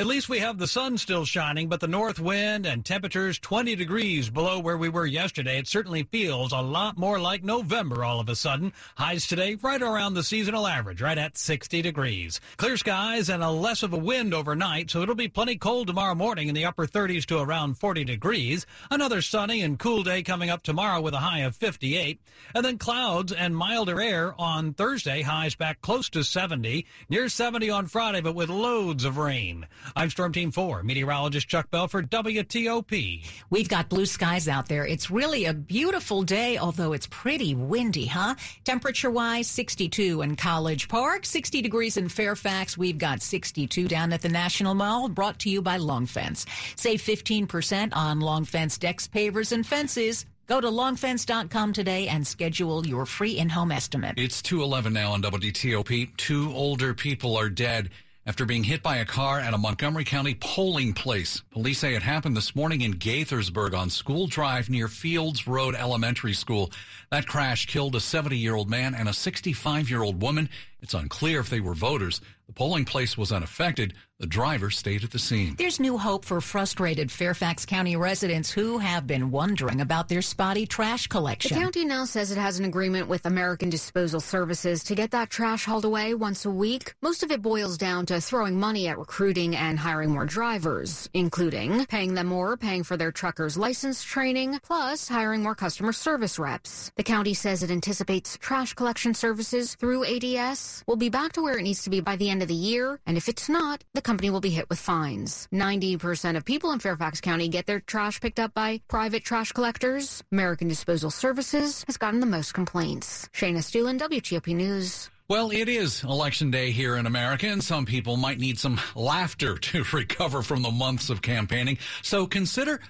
At 0.00 0.06
least 0.06 0.30
we 0.30 0.38
have 0.38 0.56
the 0.56 0.66
sun 0.66 0.96
still 0.96 1.26
shining, 1.26 1.68
but 1.68 1.80
the 1.80 1.86
north 1.86 2.18
wind 2.18 2.64
and 2.64 2.82
temperatures 2.82 3.38
20 3.38 3.76
degrees 3.76 4.30
below 4.30 4.58
where 4.58 4.78
we 4.78 4.88
were 4.88 5.04
yesterday. 5.04 5.58
It 5.58 5.68
certainly 5.68 6.04
feels 6.04 6.52
a 6.52 6.62
lot 6.62 6.96
more 6.96 7.20
like 7.20 7.44
November 7.44 8.02
all 8.02 8.18
of 8.18 8.30
a 8.30 8.34
sudden. 8.34 8.72
Highs 8.96 9.26
today 9.26 9.56
right 9.56 9.82
around 9.82 10.14
the 10.14 10.22
seasonal 10.22 10.66
average, 10.66 11.02
right 11.02 11.18
at 11.18 11.36
60 11.36 11.82
degrees. 11.82 12.40
Clear 12.56 12.78
skies 12.78 13.28
and 13.28 13.42
a 13.42 13.50
less 13.50 13.82
of 13.82 13.92
a 13.92 13.98
wind 13.98 14.32
overnight, 14.32 14.90
so 14.90 15.02
it'll 15.02 15.14
be 15.14 15.28
plenty 15.28 15.56
cold 15.56 15.88
tomorrow 15.88 16.14
morning 16.14 16.48
in 16.48 16.54
the 16.54 16.64
upper 16.64 16.86
30s 16.86 17.26
to 17.26 17.38
around 17.38 17.74
40 17.74 18.02
degrees. 18.04 18.64
Another 18.90 19.20
sunny 19.20 19.60
and 19.60 19.78
cool 19.78 20.02
day 20.02 20.22
coming 20.22 20.48
up 20.48 20.62
tomorrow 20.62 21.02
with 21.02 21.12
a 21.12 21.18
high 21.18 21.40
of 21.40 21.54
58. 21.56 22.18
And 22.54 22.64
then 22.64 22.78
clouds 22.78 23.32
and 23.32 23.54
milder 23.54 24.00
air 24.00 24.34
on 24.40 24.72
Thursday, 24.72 25.20
highs 25.20 25.54
back 25.54 25.82
close 25.82 26.08
to 26.08 26.24
70, 26.24 26.86
near 27.10 27.28
70 27.28 27.68
on 27.68 27.86
Friday, 27.86 28.22
but 28.22 28.34
with 28.34 28.48
loads 28.48 29.04
of 29.04 29.18
rain. 29.18 29.66
I'm 29.96 30.10
Storm 30.10 30.32
Team 30.32 30.50
4, 30.50 30.82
meteorologist 30.82 31.48
Chuck 31.48 31.70
Bell 31.70 31.88
for 31.88 32.02
WTOP. 32.02 33.24
We've 33.50 33.68
got 33.68 33.88
blue 33.88 34.06
skies 34.06 34.48
out 34.48 34.68
there. 34.68 34.86
It's 34.86 35.10
really 35.10 35.46
a 35.46 35.54
beautiful 35.54 36.22
day, 36.22 36.58
although 36.58 36.92
it's 36.92 37.06
pretty 37.08 37.54
windy, 37.54 38.06
huh? 38.06 38.34
Temperature 38.64 39.10
wise, 39.10 39.48
62 39.48 40.22
in 40.22 40.36
College 40.36 40.88
Park, 40.88 41.26
60 41.26 41.62
degrees 41.62 41.96
in 41.96 42.08
Fairfax. 42.08 42.78
We've 42.78 42.98
got 42.98 43.22
62 43.22 43.88
down 43.88 44.12
at 44.12 44.22
the 44.22 44.28
National 44.28 44.74
Mall, 44.74 45.08
brought 45.08 45.38
to 45.40 45.50
you 45.50 45.62
by 45.62 45.76
Long 45.76 46.06
Fence. 46.06 46.46
Save 46.76 47.02
15% 47.02 47.94
on 47.94 48.20
Long 48.20 48.44
Fence 48.44 48.78
decks, 48.78 49.08
pavers, 49.08 49.52
and 49.52 49.66
fences. 49.66 50.26
Go 50.46 50.60
to 50.60 50.66
longfence.com 50.66 51.72
today 51.72 52.08
and 52.08 52.26
schedule 52.26 52.84
your 52.84 53.06
free 53.06 53.38
in-home 53.38 53.70
estimate. 53.70 54.14
It's 54.16 54.42
211 54.42 54.92
now 54.92 55.12
on 55.12 55.22
WTOP. 55.22 56.16
Two 56.16 56.52
older 56.52 56.92
people 56.92 57.36
are 57.36 57.48
dead 57.48 57.90
after 58.26 58.44
being 58.44 58.64
hit 58.64 58.82
by 58.82 58.98
a 58.98 59.04
car 59.04 59.40
at 59.40 59.54
a 59.54 59.58
Montgomery 59.58 60.04
County 60.04 60.34
polling 60.34 60.92
place. 60.92 61.42
Police 61.50 61.78
say 61.78 61.94
it 61.94 62.02
happened 62.02 62.36
this 62.36 62.54
morning 62.54 62.82
in 62.82 62.94
Gaithersburg 62.94 63.74
on 63.74 63.90
School 63.90 64.26
Drive 64.26 64.68
near 64.68 64.88
Fields 64.88 65.46
Road 65.46 65.74
Elementary 65.74 66.34
School. 66.34 66.70
That 67.10 67.26
crash 67.26 67.66
killed 67.66 67.96
a 67.96 68.00
70 68.00 68.36
year 68.36 68.54
old 68.54 68.68
man 68.68 68.94
and 68.94 69.08
a 69.08 69.14
65 69.14 69.88
year 69.88 70.02
old 70.02 70.20
woman. 70.20 70.50
It's 70.80 70.94
unclear 70.94 71.40
if 71.40 71.50
they 71.50 71.60
were 71.60 71.74
voters. 71.74 72.20
The 72.50 72.54
polling 72.54 72.84
place 72.84 73.16
was 73.16 73.30
unaffected. 73.30 73.94
The 74.18 74.26
driver 74.26 74.68
stayed 74.68 75.02
at 75.02 75.12
the 75.12 75.18
scene. 75.18 75.54
There's 75.56 75.80
new 75.80 75.96
hope 75.96 76.26
for 76.26 76.42
frustrated 76.42 77.10
Fairfax 77.10 77.64
County 77.64 77.96
residents 77.96 78.50
who 78.50 78.76
have 78.76 79.06
been 79.06 79.30
wondering 79.30 79.80
about 79.80 80.10
their 80.10 80.20
spotty 80.20 80.66
trash 80.66 81.06
collection. 81.06 81.56
The 81.56 81.62
county 81.62 81.86
now 81.86 82.04
says 82.04 82.30
it 82.30 82.36
has 82.36 82.58
an 82.58 82.66
agreement 82.66 83.08
with 83.08 83.24
American 83.24 83.70
Disposal 83.70 84.20
Services 84.20 84.84
to 84.84 84.94
get 84.94 85.12
that 85.12 85.30
trash 85.30 85.64
hauled 85.64 85.86
away 85.86 86.12
once 86.12 86.44
a 86.44 86.50
week. 86.50 86.92
Most 87.00 87.22
of 87.22 87.30
it 87.30 87.40
boils 87.40 87.78
down 87.78 88.04
to 88.06 88.20
throwing 88.20 88.60
money 88.60 88.88
at 88.88 88.98
recruiting 88.98 89.56
and 89.56 89.78
hiring 89.78 90.10
more 90.10 90.26
drivers, 90.26 91.08
including 91.14 91.86
paying 91.86 92.12
them 92.12 92.26
more, 92.26 92.58
paying 92.58 92.82
for 92.82 92.98
their 92.98 93.12
truckers' 93.12 93.56
license 93.56 94.02
training, 94.02 94.60
plus 94.62 95.08
hiring 95.08 95.42
more 95.42 95.54
customer 95.54 95.94
service 95.94 96.38
reps. 96.38 96.92
The 96.96 97.04
county 97.04 97.32
says 97.32 97.62
it 97.62 97.70
anticipates 97.70 98.36
trash 98.36 98.74
collection 98.74 99.14
services 99.14 99.76
through 99.76 100.04
ADS 100.04 100.84
will 100.86 100.96
be 100.96 101.08
back 101.08 101.32
to 101.32 101.42
where 101.42 101.56
it 101.56 101.62
needs 101.62 101.84
to 101.84 101.90
be 101.90 102.00
by 102.00 102.16
the 102.16 102.28
end 102.28 102.39
of 102.42 102.48
the 102.48 102.54
year, 102.54 103.00
and 103.06 103.16
if 103.16 103.28
it's 103.28 103.48
not, 103.48 103.84
the 103.94 104.02
company 104.02 104.30
will 104.30 104.40
be 104.40 104.50
hit 104.50 104.68
with 104.68 104.78
fines. 104.78 105.48
90% 105.52 106.36
of 106.36 106.44
people 106.44 106.72
in 106.72 106.78
Fairfax 106.78 107.20
County 107.20 107.48
get 107.48 107.66
their 107.66 107.80
trash 107.80 108.20
picked 108.20 108.40
up 108.40 108.54
by 108.54 108.80
private 108.88 109.24
trash 109.24 109.52
collectors. 109.52 110.22
American 110.32 110.68
Disposal 110.68 111.10
Services 111.10 111.84
has 111.86 111.96
gotten 111.96 112.20
the 112.20 112.26
most 112.26 112.54
complaints. 112.54 113.28
Shayna 113.32 113.58
Estulin, 113.58 113.98
WTOP 113.98 114.54
News. 114.54 115.10
Well, 115.30 115.52
it 115.52 115.68
is 115.68 116.02
election 116.02 116.50
day 116.50 116.72
here 116.72 116.96
in 116.96 117.06
America, 117.06 117.46
and 117.46 117.62
some 117.62 117.86
people 117.86 118.16
might 118.16 118.40
need 118.40 118.58
some 118.58 118.80
laughter 118.96 119.56
to 119.70 119.84
recover 119.92 120.42
from 120.42 120.62
the 120.62 120.72
months 120.72 121.08
of 121.08 121.22
campaigning. 121.22 121.78
So 122.02 122.26
consider 122.26 122.80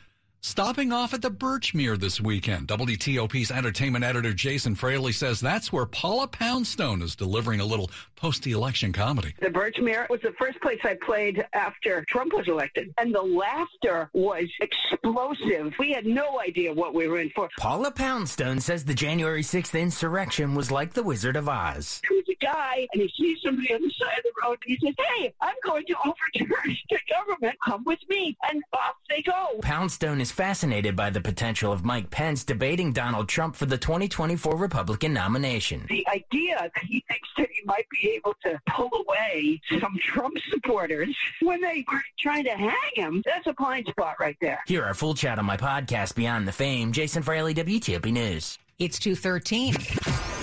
stopping 0.40 0.92
off 0.92 1.12
at 1.14 1.22
the 1.22 1.30
Birchmere 1.30 1.98
this 1.98 2.20
weekend. 2.20 2.68
WTOP's 2.68 3.50
entertainment 3.50 4.04
editor 4.04 4.32
Jason 4.32 4.74
Fraley 4.74 5.12
says 5.12 5.40
that's 5.40 5.72
where 5.72 5.86
Paula 5.86 6.26
Poundstone 6.28 7.02
is 7.02 7.14
delivering 7.14 7.60
a 7.60 7.64
little 7.64 7.90
post-election 8.16 8.92
comedy. 8.92 9.34
The 9.40 9.48
Birchmere 9.48 10.08
was 10.08 10.20
the 10.22 10.32
first 10.38 10.60
place 10.60 10.78
I 10.84 10.96
played 11.04 11.44
after 11.52 12.04
Trump 12.08 12.32
was 12.34 12.48
elected, 12.48 12.92
and 12.98 13.14
the 13.14 13.22
laughter 13.22 14.10
was 14.12 14.48
explosive. 14.60 15.74
We 15.78 15.92
had 15.92 16.06
no 16.06 16.40
idea 16.40 16.72
what 16.72 16.94
we 16.94 17.08
were 17.08 17.20
in 17.20 17.30
for. 17.30 17.48
Paula 17.58 17.90
Poundstone 17.90 18.60
says 18.60 18.84
the 18.84 18.94
January 18.94 19.42
6th 19.42 19.78
insurrection 19.78 20.54
was 20.54 20.70
like 20.70 20.92
the 20.92 21.02
Wizard 21.02 21.36
of 21.36 21.48
Oz. 21.48 22.00
There 22.08 22.16
was 22.16 22.28
a 22.28 22.44
guy, 22.44 22.86
and 22.92 23.02
he 23.02 23.08
sees 23.16 23.38
somebody 23.44 23.72
on 23.74 23.82
the 23.82 23.90
side 23.90 24.18
of 24.18 24.24
the 24.24 24.32
road, 24.42 24.58
and 24.66 24.78
he 24.78 24.86
says, 24.86 24.94
hey, 25.16 25.32
I'm 25.40 25.54
going 25.64 25.84
to 25.86 25.94
overturn 26.04 26.76
the 26.90 26.98
government. 27.08 27.56
Come 27.64 27.84
with 27.84 28.00
me. 28.08 28.36
And 28.50 28.62
off 28.72 28.96
they 29.08 29.22
go. 29.22 29.58
Poundstone 29.62 30.20
is 30.20 30.29
fascinated 30.30 30.96
by 30.96 31.10
the 31.10 31.20
potential 31.20 31.72
of 31.72 31.84
Mike 31.84 32.10
Pence 32.10 32.44
debating 32.44 32.92
Donald 32.92 33.28
Trump 33.28 33.56
for 33.56 33.66
the 33.66 33.78
2024 33.78 34.56
Republican 34.56 35.12
nomination. 35.12 35.86
The 35.88 36.06
idea 36.08 36.70
that 36.74 36.84
he 36.84 37.04
thinks 37.08 37.28
that 37.36 37.48
he 37.50 37.62
might 37.64 37.86
be 37.90 38.10
able 38.10 38.34
to 38.44 38.60
pull 38.68 38.90
away 39.06 39.60
some 39.80 39.98
Trump 40.02 40.36
supporters 40.50 41.14
when 41.40 41.60
they 41.60 41.84
were 41.92 42.02
trying 42.18 42.44
to 42.44 42.50
hang 42.50 42.92
him, 42.94 43.22
that's 43.24 43.46
a 43.46 43.52
blind 43.54 43.86
spot 43.88 44.16
right 44.20 44.36
there. 44.40 44.60
Here 44.66 44.84
our 44.84 44.94
full 44.94 45.14
chat 45.14 45.38
on 45.38 45.44
my 45.44 45.56
podcast, 45.56 46.14
Beyond 46.14 46.46
the 46.48 46.52
Fame. 46.52 46.92
Jason 46.92 47.22
Fraley, 47.22 47.54
WTOP 47.54 48.12
News. 48.12 48.58
It's 48.78 48.98
213. 48.98 49.74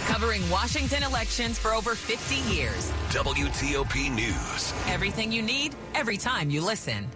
Covering 0.05 0.47
Washington 0.49 1.03
elections 1.03 1.57
for 1.57 1.73
over 1.73 1.95
50 1.95 2.35
years. 2.53 2.91
WTOP 3.09 4.13
News. 4.13 4.73
Everything 4.87 5.31
you 5.31 5.41
need, 5.41 5.75
every 5.95 6.17
time 6.17 6.49
you 6.49 6.61
listen. 6.61 7.07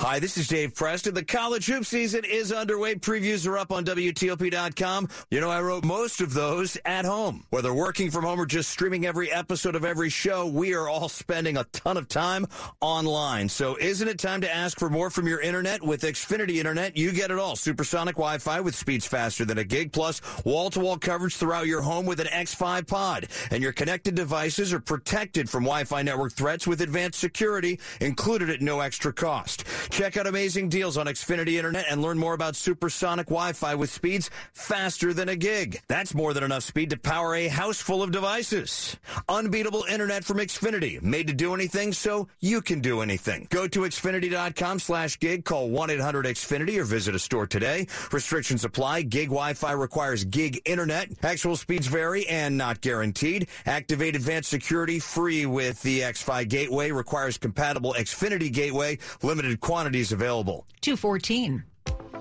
Hi, 0.00 0.20
this 0.20 0.36
is 0.36 0.46
Dave 0.46 0.76
Preston. 0.76 1.12
The 1.12 1.24
college 1.24 1.66
hoop 1.66 1.84
season 1.84 2.24
is 2.24 2.52
underway. 2.52 2.94
Previews 2.94 3.48
are 3.48 3.58
up 3.58 3.72
on 3.72 3.84
WTOP.com. 3.84 5.08
You 5.28 5.40
know, 5.40 5.50
I 5.50 5.60
wrote 5.60 5.84
most 5.84 6.20
of 6.20 6.34
those 6.34 6.78
at 6.84 7.04
home. 7.04 7.44
Whether 7.50 7.74
working 7.74 8.12
from 8.12 8.22
home 8.22 8.40
or 8.40 8.46
just 8.46 8.70
streaming 8.70 9.06
every 9.06 9.28
episode 9.32 9.74
of 9.74 9.84
every 9.84 10.08
show, 10.08 10.46
we 10.46 10.72
are 10.72 10.88
all 10.88 11.08
spending 11.08 11.56
a 11.56 11.64
ton 11.64 11.96
of 11.96 12.06
time 12.06 12.46
online. 12.80 13.48
So 13.48 13.76
isn't 13.76 14.06
it 14.06 14.20
time 14.20 14.40
to 14.42 14.54
ask 14.54 14.78
for 14.78 14.88
more 14.88 15.10
from 15.10 15.26
your 15.26 15.40
internet? 15.40 15.82
With 15.82 16.02
Xfinity 16.02 16.58
Internet, 16.58 16.96
you 16.96 17.10
get 17.10 17.32
it 17.32 17.38
all. 17.40 17.56
Supersonic 17.56 18.14
Wi-Fi 18.14 18.60
with 18.60 18.76
speeds 18.76 19.04
faster 19.04 19.44
than 19.44 19.58
a 19.58 19.64
gig, 19.64 19.92
plus 19.92 20.20
wall-to-wall 20.44 20.98
coverage 20.98 21.34
throughout 21.34 21.66
your 21.66 21.82
home 21.82 22.06
with 22.06 22.20
an 22.20 22.28
X5 22.28 22.86
pod. 22.86 23.26
And 23.50 23.64
your 23.64 23.72
connected 23.72 24.14
devices 24.14 24.72
are 24.72 24.78
protected 24.78 25.50
from 25.50 25.64
Wi-Fi 25.64 26.02
network 26.02 26.34
threats 26.34 26.68
with 26.68 26.82
advanced 26.82 27.18
security 27.18 27.80
included 28.00 28.48
at 28.48 28.62
no 28.62 28.78
extra 28.78 29.12
cost. 29.12 29.64
Check 29.90 30.16
out 30.16 30.26
amazing 30.26 30.68
deals 30.68 30.96
on 30.96 31.06
Xfinity 31.06 31.54
Internet 31.54 31.86
and 31.90 32.02
learn 32.02 32.18
more 32.18 32.34
about 32.34 32.56
supersonic 32.56 33.26
Wi-Fi 33.26 33.74
with 33.74 33.90
speeds 33.90 34.30
faster 34.52 35.14
than 35.14 35.28
a 35.28 35.36
gig. 35.36 35.80
That's 35.88 36.14
more 36.14 36.34
than 36.34 36.44
enough 36.44 36.62
speed 36.62 36.90
to 36.90 36.98
power 36.98 37.34
a 37.34 37.48
house 37.48 37.80
full 37.80 38.02
of 38.02 38.12
devices. 38.12 38.96
Unbeatable 39.28 39.84
internet 39.90 40.24
from 40.24 40.38
Xfinity, 40.38 41.02
made 41.02 41.26
to 41.28 41.32
do 41.32 41.54
anything 41.54 41.92
so 41.92 42.28
you 42.40 42.60
can 42.60 42.80
do 42.80 43.00
anything. 43.00 43.46
Go 43.50 43.66
to 43.68 43.80
Xfinity.com 43.80 44.78
slash 44.78 45.18
gig, 45.18 45.44
call 45.44 45.70
1-800-XFINITY 45.70 46.78
or 46.78 46.84
visit 46.84 47.14
a 47.14 47.18
store 47.18 47.46
today. 47.46 47.86
Restrictions 48.12 48.64
apply. 48.64 49.02
Gig 49.02 49.28
Wi-Fi 49.28 49.72
requires 49.72 50.24
gig 50.24 50.60
internet. 50.64 51.10
Actual 51.22 51.56
speeds 51.56 51.86
vary 51.86 52.26
and 52.28 52.56
not 52.58 52.80
guaranteed. 52.80 53.48
Activate 53.66 54.16
advanced 54.16 54.50
security 54.50 54.98
free 54.98 55.46
with 55.46 55.80
the 55.82 56.00
X5 56.00 56.48
gateway. 56.48 56.90
Requires 56.90 57.38
compatible 57.38 57.94
Xfinity 57.98 58.52
gateway. 58.52 58.98
Limited 59.22 59.60
quantity 59.60 59.77
quantities 59.78 60.10
available. 60.10 60.66
214. 60.80 61.62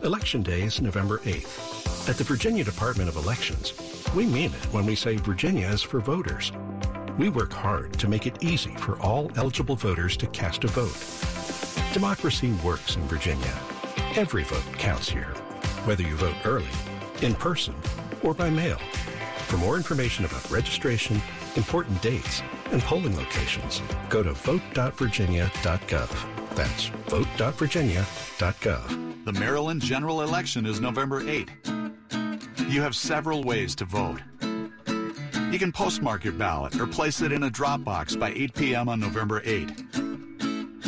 Election 0.04 0.44
Day 0.44 0.62
is 0.62 0.80
November 0.80 1.18
8th. 1.24 2.08
At 2.08 2.16
the 2.16 2.24
Virginia 2.24 2.64
Department 2.64 3.10
of 3.10 3.16
Elections, 3.16 3.74
we 4.16 4.28
mean 4.28 4.54
it 4.54 4.64
when 4.72 4.86
we 4.86 4.94
say 4.94 5.16
Virginia 5.16 5.68
is 5.68 5.82
for 5.82 6.00
voters. 6.00 6.52
We 7.18 7.30
work 7.30 7.52
hard 7.52 7.94
to 7.94 8.08
make 8.08 8.28
it 8.28 8.44
easy 8.44 8.76
for 8.76 9.02
all 9.02 9.32
eligible 9.38 9.76
voters 9.76 10.16
to 10.18 10.28
cast 10.28 10.66
a 10.66 10.68
vote. 10.68 10.96
Democracy 11.96 12.52
works 12.64 12.96
in 12.96 13.02
Virginia. 13.08 13.58
Every 14.16 14.44
vote 14.44 14.78
counts 14.78 15.10
here, 15.10 15.34
whether 15.86 16.04
you 16.04 16.16
vote 16.16 16.36
early, 16.46 16.78
in 17.24 17.34
person, 17.34 17.74
or 18.22 18.36
by 18.36 18.52
mail. 18.52 18.78
For 19.48 19.58
more 19.58 19.78
information 19.78 20.26
about 20.26 20.52
registration, 20.52 21.20
important 21.56 22.04
dates, 22.04 22.44
and 22.72 22.84
polling 22.84 23.18
locations, 23.18 23.82
go 24.10 24.22
to 24.22 24.34
vote.virginia.gov. 24.34 26.37
That's 26.58 26.88
vote.virginia.gov. 27.08 29.26
The 29.26 29.34
Maryland 29.34 29.80
general 29.80 30.24
election 30.24 30.66
is 30.66 30.82
November 30.82 31.22
8. 31.30 31.52
You 32.68 32.82
have 32.82 32.96
several 32.96 33.44
ways 33.44 33.76
to 33.76 33.86
vote. 33.86 34.22
You 35.52 35.60
can 35.60 35.72
postmark 35.72 36.24
your 36.24 36.34
ballot 36.34 36.80
or 36.80 36.88
place 36.88 37.22
it 37.22 37.32
in 37.32 37.44
a 37.44 37.52
drop 37.52 37.84
box 37.84 38.16
by 38.16 38.32
8 38.32 38.56
p.m. 38.56 38.90
on 38.90 39.00
November 39.00 39.44
8. 39.46 39.72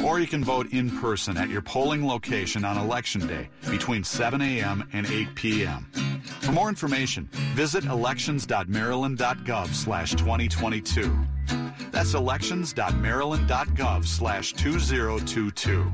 Or 0.03 0.19
you 0.19 0.25
can 0.25 0.43
vote 0.43 0.71
in 0.71 0.89
person 0.97 1.37
at 1.37 1.49
your 1.49 1.61
polling 1.61 2.07
location 2.07 2.65
on 2.65 2.75
Election 2.75 3.27
Day 3.27 3.47
between 3.69 4.03
7 4.03 4.41
a.m. 4.41 4.89
and 4.91 5.05
8 5.05 5.35
p.m. 5.35 5.85
For 6.41 6.51
more 6.51 6.69
information, 6.69 7.29
visit 7.53 7.85
elections.maryland.gov 7.85 9.67
slash 9.67 10.15
2022. 10.15 11.15
That's 11.99 12.13
elections.maryland.gov 12.13 14.05
slash 14.05 14.53
2022. 14.53 15.91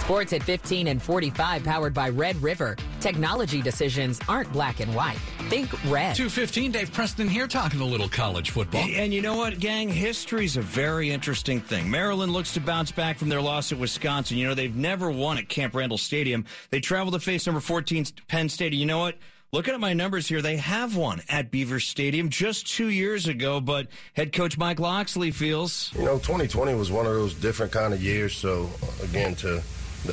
Sports 0.00 0.34
at 0.34 0.42
15 0.42 0.88
and 0.88 1.00
45 1.00 1.64
powered 1.64 1.94
by 1.94 2.10
Red 2.10 2.36
River. 2.42 2.76
Technology 3.00 3.62
decisions 3.62 4.20
aren't 4.28 4.52
black 4.52 4.80
and 4.80 4.94
white. 4.94 5.16
Think 5.48 5.72
red. 5.84 6.14
215, 6.16 6.72
Dave 6.72 6.92
Preston 6.92 7.28
here 7.28 7.46
talking 7.46 7.80
a 7.80 7.86
little 7.86 8.10
college 8.10 8.50
football. 8.50 8.82
And 8.82 9.14
you 9.14 9.22
know 9.22 9.36
what, 9.36 9.58
gang? 9.58 9.88
History's 9.88 10.58
a 10.58 10.62
very 10.62 11.10
interesting 11.10 11.62
thing. 11.62 11.90
Maryland 11.90 12.34
looks 12.34 12.52
to 12.52 12.60
bounce 12.60 12.92
back 12.92 13.16
from 13.16 13.30
their 13.30 13.40
loss 13.40 13.72
at 13.72 13.78
Wisconsin. 13.78 14.36
You 14.36 14.48
know, 14.48 14.54
they've 14.54 14.76
never 14.76 15.10
won 15.10 15.38
at 15.38 15.48
Camp 15.48 15.74
Randall 15.74 15.96
Stadium. 15.96 16.44
They 16.68 16.80
travel 16.80 17.10
to 17.12 17.20
face 17.20 17.46
number 17.46 17.62
14 17.62 18.04
Penn 18.28 18.50
State. 18.50 18.74
You 18.74 18.84
know 18.84 18.98
what? 18.98 19.16
Looking 19.54 19.74
at 19.74 19.80
my 19.80 19.92
numbers 19.92 20.26
here, 20.26 20.40
they 20.40 20.56
have 20.56 20.96
one 20.96 21.20
at 21.28 21.50
Beaver 21.50 21.78
Stadium 21.78 22.30
just 22.30 22.66
two 22.66 22.88
years 22.88 23.28
ago, 23.28 23.60
but 23.60 23.86
head 24.14 24.32
coach 24.32 24.56
Mike 24.56 24.80
Locksley 24.80 25.30
feels. 25.30 25.92
You 25.94 26.04
know, 26.04 26.16
2020 26.16 26.72
was 26.72 26.90
one 26.90 27.04
of 27.04 27.12
those 27.12 27.34
different 27.34 27.70
kind 27.70 27.92
of 27.92 28.02
years. 28.02 28.34
So, 28.34 28.70
again, 29.02 29.34
to 29.36 29.62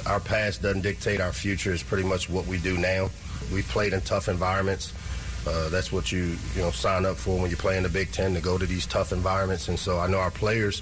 our 0.05 0.19
past 0.19 0.61
doesn't 0.61 0.81
dictate 0.81 1.21
our 1.21 1.31
future. 1.31 1.71
Is 1.71 1.81
pretty 1.81 2.05
much 2.05 2.29
what 2.29 2.47
we 2.47 2.57
do 2.57 2.77
now. 2.77 3.11
We've 3.53 3.65
played 3.69 3.93
in 3.93 4.01
tough 4.01 4.27
environments. 4.27 4.91
Uh, 5.47 5.69
that's 5.69 5.89
what 5.89 6.11
you 6.11 6.35
you 6.53 6.61
know 6.61 6.71
sign 6.71 7.05
up 7.05 7.15
for 7.15 7.39
when 7.39 7.49
you 7.49 7.55
play 7.55 7.77
in 7.77 7.83
the 7.83 7.89
Big 7.89 8.11
Ten 8.11 8.33
to 8.33 8.41
go 8.41 8.57
to 8.57 8.65
these 8.65 8.85
tough 8.85 9.13
environments. 9.13 9.69
And 9.69 9.79
so 9.79 9.99
I 9.99 10.07
know 10.07 10.19
our 10.19 10.31
players 10.31 10.81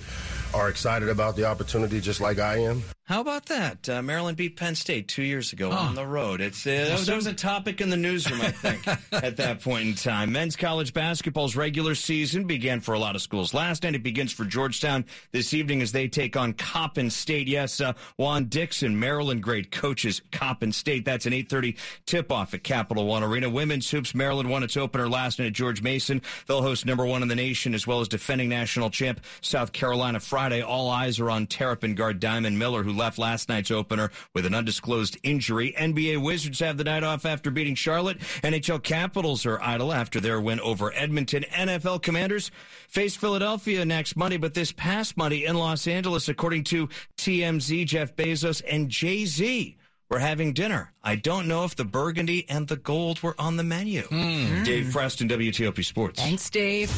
are 0.56 0.68
excited 0.68 1.10
about 1.10 1.36
the 1.36 1.46
opportunity, 1.46 2.02
just 2.02 2.22
like 2.22 2.40
I 2.40 2.58
am. 2.64 2.82
How 3.08 3.22
about 3.22 3.46
that? 3.46 3.88
Uh, 3.88 4.02
Maryland 4.02 4.36
beat 4.36 4.58
Penn 4.58 4.76
State 4.76 5.08
two 5.08 5.24
years 5.24 5.54
ago 5.54 5.70
oh. 5.72 5.76
on 5.76 5.96
the 5.96 6.06
road. 6.06 6.42
It's 6.42 6.68
uh, 6.68 7.00
that 7.06 7.16
was 7.16 7.26
a 7.26 7.34
topic 7.34 7.80
in 7.80 7.90
the 7.90 7.96
newsroom, 7.96 8.42
I 8.42 8.52
think, 8.52 8.86
at 9.14 9.38
that 9.38 9.62
point 9.62 9.88
in 9.88 9.96
time. 9.96 10.34
Men's 10.34 10.58
college 10.58 10.94
basketball's 10.94 11.56
regular 11.56 11.96
season 11.96 12.48
began 12.48 12.82
for 12.82 12.96
a 12.96 13.00
lot 13.00 13.16
of 13.16 13.22
schools 13.22 13.54
last 13.54 13.84
night. 13.84 13.96
It 13.96 14.04
begins 14.04 14.34
for 14.34 14.44
Georgetown 14.44 15.06
this 15.32 15.54
evening 15.54 15.82
as 15.82 15.94
they 15.94 16.10
take 16.10 16.36
on 16.36 16.52
Coppin 16.52 17.10
State. 17.10 17.48
Yes, 17.48 17.80
uh, 17.80 17.94
Juan 18.18 18.48
Dixon, 18.48 19.00
Maryland 19.00 19.42
great 19.42 19.72
coaches 19.72 20.22
Coppin 20.34 20.74
State. 20.74 21.06
That's 21.06 21.26
an 21.26 21.32
8:30 21.32 21.78
tip-off 22.06 22.54
at 22.54 22.66
Capital 22.66 23.06
One 23.06 23.24
Arena. 23.24 23.50
Women's 23.50 23.90
hoops. 23.90 24.14
Maryland 24.14 24.50
won 24.50 24.64
its 24.64 24.76
opener 24.76 25.08
last 25.08 25.40
night 25.40 25.46
at 25.46 25.54
George 25.54 25.82
Mason. 25.82 26.22
They'll 26.46 26.62
host 26.62 26.86
number 26.86 27.06
one 27.06 27.22
in 27.22 27.30
the 27.30 27.36
nation 27.36 27.74
as 27.74 27.88
well 27.88 28.02
as 28.02 28.10
defending 28.10 28.50
national 28.50 28.90
champ 28.90 29.22
South 29.40 29.72
Carolina 29.72 30.20
Friday. 30.20 30.62
All 30.62 30.90
eyes 30.90 31.22
are 31.22 31.30
on 31.30 31.48
Terrapin 31.48 31.96
guard 31.96 32.20
Diamond 32.20 32.60
Miller, 32.60 32.84
who 32.84 32.97
left 32.98 33.18
last 33.18 33.50
night's 33.50 33.72
opener 33.72 34.12
with 34.34 34.46
an 34.46 34.54
undisclosed 34.54 35.18
injury. 35.24 35.74
NBA 35.77 36.22
Wizards 36.22 36.60
have 36.60 36.77
the 36.77 36.84
night 36.84 37.04
off 37.04 37.25
after 37.25 37.51
beating 37.51 37.75
Charlotte. 37.75 38.20
NHL 38.44 38.84
Capitals 38.84 39.46
are 39.46 39.62
idle 39.62 39.94
after 39.94 40.20
their 40.20 40.42
win 40.42 40.60
over 40.60 40.92
Edmonton. 40.94 41.44
NFL 41.51 42.01
Commanders 42.01 42.51
face 42.88 43.16
Philadelphia 43.16 43.86
next 43.86 44.16
Monday, 44.16 44.38
but 44.38 44.54
this 44.54 44.72
past 44.72 45.16
Monday 45.18 45.46
in 45.46 45.56
Los 45.56 45.88
Angeles, 45.88 46.27
according 46.27 46.64
to 46.66 46.90
TMZ, 47.18 47.86
Jeff 47.86 48.16
Bezos 48.16 48.62
and 48.70 48.90
Jay 48.90 49.25
Z 49.25 49.77
were 50.10 50.20
having 50.20 50.53
dinner. 50.53 50.94
I 51.03 51.16
don't 51.16 51.48
know 51.48 51.64
if 51.64 51.75
the 51.75 51.86
burgundy 51.86 52.46
and 52.50 52.68
the 52.68 52.77
gold 52.77 53.22
were 53.22 53.36
on 53.40 53.57
the 53.57 53.64
menu. 53.64 54.03
Mm. 54.03 54.64
Dave 54.66 54.92
Preston, 54.92 55.27
WTOP 55.27 55.83
Sports. 55.83 56.22
Thanks, 56.22 56.50
Dave. 56.50 56.90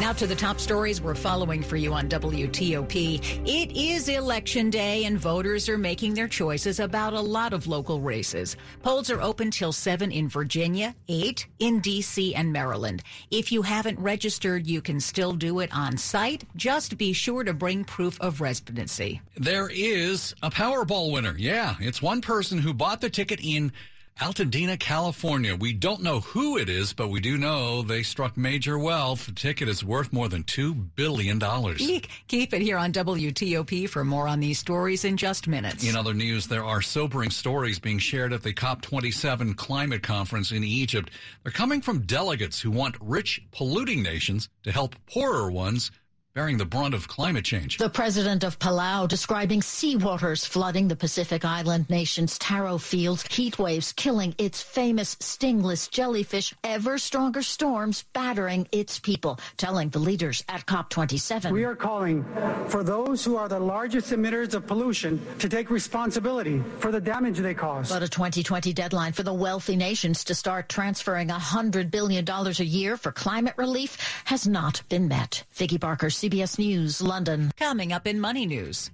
Now 0.00 0.12
to 0.12 0.28
the 0.28 0.36
top 0.36 0.60
stories 0.60 1.00
we're 1.00 1.16
following 1.16 1.60
for 1.60 1.76
you 1.76 1.92
on 1.92 2.08
WTOP. 2.08 3.42
It 3.44 3.76
is 3.76 4.08
election 4.08 4.70
day 4.70 5.06
and 5.06 5.18
voters 5.18 5.68
are 5.68 5.76
making 5.76 6.14
their 6.14 6.28
choices 6.28 6.78
about 6.78 7.14
a 7.14 7.20
lot 7.20 7.52
of 7.52 7.66
local 7.66 8.00
races. 8.00 8.56
Polls 8.84 9.10
are 9.10 9.20
open 9.20 9.50
till 9.50 9.72
7 9.72 10.12
in 10.12 10.28
Virginia, 10.28 10.94
8 11.08 11.44
in 11.58 11.80
DC 11.80 12.32
and 12.36 12.52
Maryland. 12.52 13.02
If 13.32 13.50
you 13.50 13.62
haven't 13.62 13.98
registered, 13.98 14.68
you 14.68 14.80
can 14.80 15.00
still 15.00 15.32
do 15.32 15.58
it 15.58 15.74
on 15.74 15.96
site. 15.96 16.44
Just 16.54 16.96
be 16.96 17.12
sure 17.12 17.42
to 17.42 17.52
bring 17.52 17.82
proof 17.82 18.20
of 18.20 18.40
residency. 18.40 19.20
There 19.36 19.68
is 19.68 20.32
a 20.44 20.50
Powerball 20.50 21.10
winner. 21.12 21.34
Yeah, 21.36 21.74
it's 21.80 22.00
one 22.00 22.20
person 22.20 22.58
who 22.58 22.72
bought 22.72 23.00
the 23.00 23.10
ticket 23.10 23.40
in 23.42 23.72
Altadena, 24.20 24.76
California. 24.80 25.54
We 25.54 25.72
don't 25.72 26.02
know 26.02 26.18
who 26.18 26.58
it 26.58 26.68
is, 26.68 26.92
but 26.92 27.08
we 27.08 27.20
do 27.20 27.38
know 27.38 27.82
they 27.82 28.02
struck 28.02 28.36
major 28.36 28.76
wealth. 28.76 29.26
The 29.26 29.32
ticket 29.32 29.68
is 29.68 29.84
worth 29.84 30.12
more 30.12 30.28
than 30.28 30.42
$2 30.42 30.88
billion. 30.96 31.40
Eek. 31.78 32.10
Keep 32.26 32.52
it 32.52 32.60
here 32.60 32.78
on 32.78 32.92
WTOP 32.92 33.88
for 33.88 34.04
more 34.04 34.26
on 34.26 34.40
these 34.40 34.58
stories 34.58 35.04
in 35.04 35.16
just 35.16 35.46
minutes. 35.46 35.88
In 35.88 35.94
other 35.94 36.14
news, 36.14 36.48
there 36.48 36.64
are 36.64 36.82
sobering 36.82 37.30
stories 37.30 37.78
being 37.78 38.00
shared 38.00 38.32
at 38.32 38.42
the 38.42 38.52
COP27 38.52 39.56
climate 39.56 40.02
conference 40.02 40.50
in 40.50 40.64
Egypt. 40.64 41.10
They're 41.44 41.52
coming 41.52 41.80
from 41.80 42.00
delegates 42.00 42.60
who 42.60 42.72
want 42.72 42.96
rich, 43.00 43.40
polluting 43.52 44.02
nations 44.02 44.48
to 44.64 44.72
help 44.72 44.96
poorer 45.06 45.48
ones 45.48 45.92
bearing 46.38 46.56
the 46.56 46.64
brunt 46.64 46.94
of 46.94 47.08
climate 47.08 47.44
change. 47.44 47.78
The 47.78 47.90
president 47.90 48.44
of 48.44 48.60
Palau 48.60 49.08
describing 49.08 49.60
seawaters 49.60 50.46
flooding 50.46 50.86
the 50.86 50.94
Pacific 50.94 51.44
island 51.44 51.90
nation's 51.90 52.38
taro 52.38 52.78
fields, 52.78 53.26
heat 53.28 53.58
waves 53.58 53.92
killing 53.92 54.36
its 54.38 54.62
famous 54.62 55.16
stingless 55.18 55.88
jellyfish, 55.88 56.54
ever 56.62 56.96
stronger 56.96 57.42
storms 57.42 58.04
battering 58.12 58.68
its 58.70 59.00
people, 59.00 59.40
telling 59.56 59.88
the 59.88 59.98
leaders 59.98 60.44
at 60.48 60.64
COP27. 60.66 61.50
We 61.50 61.64
are 61.64 61.74
calling 61.74 62.24
for 62.68 62.84
those 62.84 63.24
who 63.24 63.34
are 63.34 63.48
the 63.48 63.58
largest 63.58 64.12
emitters 64.12 64.54
of 64.54 64.64
pollution 64.64 65.20
to 65.40 65.48
take 65.48 65.70
responsibility 65.70 66.62
for 66.78 66.92
the 66.92 67.00
damage 67.00 67.38
they 67.38 67.54
cause. 67.54 67.90
But 67.90 68.04
a 68.04 68.08
2020 68.08 68.72
deadline 68.72 69.12
for 69.12 69.24
the 69.24 69.34
wealthy 69.34 69.74
nations 69.74 70.22
to 70.22 70.36
start 70.36 70.68
transferring 70.68 71.30
$100 71.30 71.90
billion 71.90 72.24
a 72.28 72.62
year 72.62 72.96
for 72.96 73.10
climate 73.10 73.54
relief 73.56 74.22
has 74.26 74.46
not 74.46 74.82
been 74.88 75.08
met. 75.08 75.42
Vicki 75.54 75.78
Barker, 75.78 76.10
CBS 76.28 76.58
News, 76.58 77.00
London. 77.00 77.50
Coming 77.56 77.90
up 77.90 78.06
in 78.06 78.20
Money 78.20 78.44
News. 78.44 78.90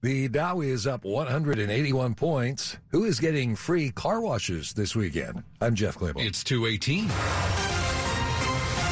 The 0.00 0.28
Dow 0.28 0.62
is 0.62 0.86
up 0.86 1.04
181 1.04 2.14
points. 2.14 2.78
Who 2.88 3.04
is 3.04 3.20
getting 3.20 3.54
free 3.54 3.90
car 3.90 4.22
washes 4.22 4.72
this 4.72 4.96
weekend? 4.96 5.42
I'm 5.60 5.74
Jeff 5.74 5.98
Clabaugh. 5.98 6.24
It's 6.24 6.42
218. 6.42 7.69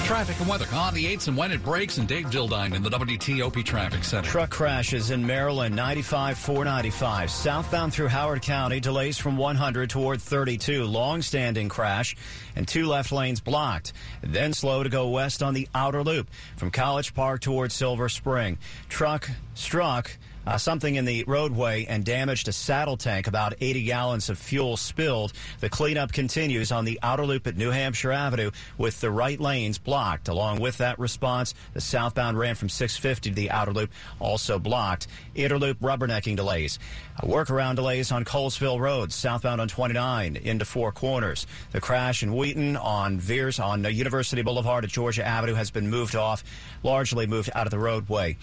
Traffic 0.08 0.40
and 0.40 0.48
weather 0.48 0.64
on 0.72 0.94
the 0.94 1.04
8s 1.04 1.28
and 1.28 1.36
when 1.36 1.52
it 1.52 1.62
breaks 1.62 1.98
and 1.98 2.08
Dave 2.08 2.24
Dildine 2.28 2.74
in 2.74 2.82
the 2.82 2.88
WTOP 2.88 3.62
Traffic 3.62 4.02
Center. 4.02 4.26
Truck 4.26 4.48
crashes 4.48 5.10
in 5.10 5.26
Maryland, 5.26 5.76
95 5.76 6.38
495. 6.38 7.30
Southbound 7.30 7.92
through 7.92 8.08
Howard 8.08 8.40
County, 8.40 8.80
delays 8.80 9.18
from 9.18 9.36
100 9.36 9.90
toward 9.90 10.22
32. 10.22 10.84
Long 10.84 11.20
standing 11.20 11.68
crash 11.68 12.16
and 12.56 12.66
two 12.66 12.86
left 12.86 13.12
lanes 13.12 13.40
blocked. 13.40 13.92
Then 14.22 14.54
slow 14.54 14.82
to 14.82 14.88
go 14.88 15.08
west 15.08 15.42
on 15.42 15.52
the 15.52 15.68
outer 15.74 16.02
loop 16.02 16.30
from 16.56 16.70
College 16.70 17.12
Park 17.12 17.42
toward 17.42 17.70
Silver 17.70 18.08
Spring. 18.08 18.56
Truck 18.88 19.28
struck 19.52 20.10
uh, 20.48 20.56
something 20.56 20.94
in 20.94 21.04
the 21.04 21.24
roadway 21.26 21.84
and 21.84 22.06
damaged 22.06 22.48
a 22.48 22.52
saddle 22.52 22.96
tank. 22.96 23.26
About 23.26 23.52
80 23.60 23.82
gallons 23.84 24.30
of 24.30 24.38
fuel 24.38 24.78
spilled. 24.78 25.34
The 25.60 25.68
cleanup 25.68 26.10
continues 26.10 26.72
on 26.72 26.86
the 26.86 26.98
outer 27.02 27.26
loop 27.26 27.46
at 27.46 27.58
New 27.58 27.70
Hampshire 27.70 28.12
Avenue 28.12 28.50
with 28.78 28.98
the 29.02 29.10
right 29.10 29.38
lanes 29.38 29.76
blocked. 29.76 30.28
Along 30.28 30.58
with 30.58 30.78
that 30.78 30.98
response, 30.98 31.52
the 31.74 31.82
southbound 31.82 32.38
ran 32.38 32.54
from 32.54 32.70
650 32.70 33.28
to 33.28 33.36
the 33.36 33.50
outer 33.50 33.74
loop, 33.74 33.90
also 34.20 34.58
blocked. 34.58 35.06
Interloop 35.36 35.74
rubbernecking 35.74 36.36
delays. 36.36 36.78
Uh, 37.18 37.26
workaround 37.26 37.76
delays 37.76 38.10
on 38.10 38.24
Colesville 38.24 38.80
Road, 38.80 39.12
southbound 39.12 39.60
on 39.60 39.68
29 39.68 40.36
into 40.36 40.64
Four 40.64 40.92
Corners. 40.92 41.46
The 41.72 41.80
crash 41.82 42.22
in 42.22 42.34
Wheaton 42.34 42.78
on 42.78 43.20
Veers 43.20 43.58
on 43.58 43.84
University 43.84 44.40
Boulevard 44.40 44.84
at 44.84 44.90
Georgia 44.90 45.26
Avenue 45.26 45.54
has 45.54 45.70
been 45.70 45.90
moved 45.90 46.16
off, 46.16 46.42
largely 46.82 47.26
moved 47.26 47.50
out 47.54 47.66
of 47.66 47.70
the 47.70 47.78
roadway. 47.78 48.38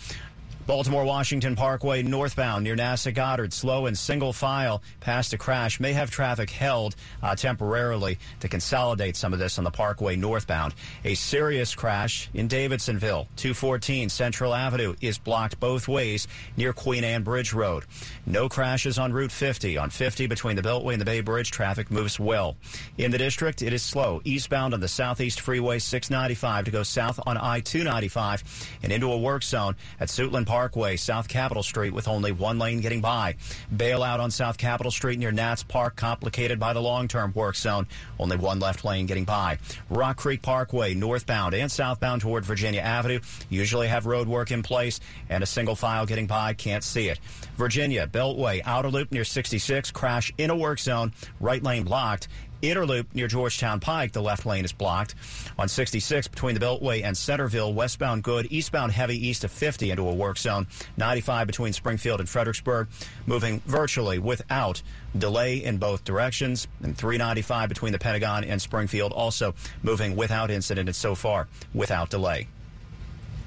Baltimore 0.68 1.06
Washington 1.06 1.56
Parkway 1.56 2.02
northbound 2.02 2.64
near 2.64 2.76
NASA 2.76 3.14
Goddard, 3.14 3.54
slow 3.54 3.86
and 3.86 3.96
single 3.96 4.34
file 4.34 4.82
past 5.00 5.32
a 5.34 5.38
crash. 5.38 5.80
May 5.80 5.94
have 5.94 6.10
traffic 6.10 6.50
held 6.50 6.96
uh, 7.22 7.36
temporarily 7.36 8.18
to 8.40 8.48
consolidate 8.48 9.16
some 9.16 9.32
of 9.32 9.38
this 9.38 9.60
on 9.60 9.64
the 9.64 9.70
Parkway 9.70 10.16
northbound. 10.16 10.74
A 11.04 11.14
serious 11.14 11.76
crash 11.76 12.32
in 12.34 12.48
Davidsonville. 12.48 13.28
214 13.36 14.10
Central 14.10 14.56
Avenue 14.56 14.96
is 15.02 15.20
blocked 15.20 15.60
both 15.60 15.88
ways 15.88 16.28
near 16.58 16.74
Queen 16.74 17.04
Anne 17.04 17.22
Bridge 17.22 17.54
Road. 17.54 17.84
No 18.26 18.50
crashes 18.50 18.98
on 18.98 19.14
Route 19.14 19.32
50. 19.32 19.78
On 19.78 19.92
50 19.92 20.26
between 20.26 20.56
the 20.56 20.64
Beltway 20.64 20.94
and 20.94 21.02
the 21.02 21.06
Bay 21.06 21.22
Bridge, 21.22 21.52
traffic 21.52 21.92
moves 21.92 22.20
well. 22.20 22.58
In 22.98 23.12
the 23.12 23.20
district, 23.20 23.62
it 23.62 23.72
is 23.72 23.84
slow. 23.84 24.20
Eastbound 24.24 24.74
on 24.74 24.80
the 24.80 24.88
Southeast 24.88 25.42
Freeway 25.42 25.78
695 25.78 26.66
to 26.66 26.72
go 26.72 26.82
south 26.82 27.20
on 27.28 27.38
I-295 27.38 28.70
and 28.82 28.92
into 28.92 29.12
a 29.12 29.18
work 29.18 29.44
zone 29.44 29.76
at 30.00 30.08
Suitland 30.08 30.48
Parkway, 30.56 30.96
South 30.96 31.28
Capitol 31.28 31.64
Street 31.64 31.92
with 31.92 32.08
only 32.08 32.32
one 32.32 32.58
lane 32.58 32.80
getting 32.80 33.02
by. 33.02 33.36
Bailout 33.76 34.22
on 34.22 34.32
South 34.32 34.58
Capitol 34.58 34.90
Street 34.90 35.20
near 35.20 35.34
Nats 35.34 35.64
Park 35.64 35.98
complicated 35.98 36.62
by 36.62 36.72
the 36.72 36.82
long-term 36.82 37.34
work 37.36 37.58
zone. 37.58 37.86
Only 38.18 38.38
one 38.38 38.60
left 38.60 38.86
lane 38.86 39.06
getting 39.06 39.26
by. 39.26 39.58
Rock 39.90 40.16
Creek 40.16 40.42
Parkway 40.42 40.94
northbound 40.94 41.56
and 41.56 41.70
southbound 41.70 42.22
toward 42.22 42.46
Virginia 42.46 42.80
Avenue 42.80 43.20
usually 43.50 43.90
have 43.90 44.06
road 44.06 44.30
work 44.30 44.50
in 44.50 44.64
place 44.64 45.02
and 45.28 45.44
a 45.44 45.46
single 45.46 45.76
file 45.76 46.06
getting 46.06 46.26
by. 46.26 46.54
Can't 46.54 46.86
see 46.86 47.10
it. 47.10 47.20
Virginia 47.58 48.08
Beltway 48.08 48.62
outer 48.64 48.90
loop 48.90 49.12
near 49.12 49.26
66 49.26 49.92
crash 49.92 50.32
in 50.38 50.52
a 50.52 50.56
work 50.56 50.80
zone. 50.80 51.12
Right 51.42 51.62
lane 51.62 51.84
blocked. 51.84 52.30
Inner 52.62 52.86
loop 52.86 53.14
near 53.14 53.28
Georgetown 53.28 53.80
Pike, 53.80 54.12
the 54.12 54.22
left 54.22 54.46
lane 54.46 54.66
is 54.66 54.72
blocked. 54.72 55.16
On 55.58 55.68
66 55.68 56.28
between 56.28 56.56
the 56.56 56.60
Beltway 56.60 57.04
and 57.04 57.16
Centreville, 57.16 57.74
westbound 57.74 58.24
good, 58.24 58.48
eastbound 58.50 58.92
heavy 58.92 59.28
east 59.28 59.44
of 59.44 59.52
50 59.52 59.92
into 59.92 60.08
a 60.08 60.14
work 60.14 60.38
zone. 60.38 60.68
95 60.98 61.48
between 61.48 61.74
Springfield 61.74 62.20
and 62.20 62.30
Fredericksburg, 62.30 62.88
moving 63.26 63.62
virtually 63.66 64.20
without 64.20 64.82
delay 65.18 65.64
in 65.64 65.78
both 65.78 66.04
directions. 66.04 66.68
And 66.82 66.98
395 66.98 67.70
between 67.70 67.92
the 67.92 68.00
Pentagon 68.00 68.44
and 68.44 68.62
Springfield, 68.62 69.12
also 69.12 69.54
moving 69.84 70.16
without 70.16 70.50
incident 70.50 70.90
and 70.90 70.96
so 70.96 71.16
far 71.16 71.48
without 71.74 72.10
delay. 72.10 72.48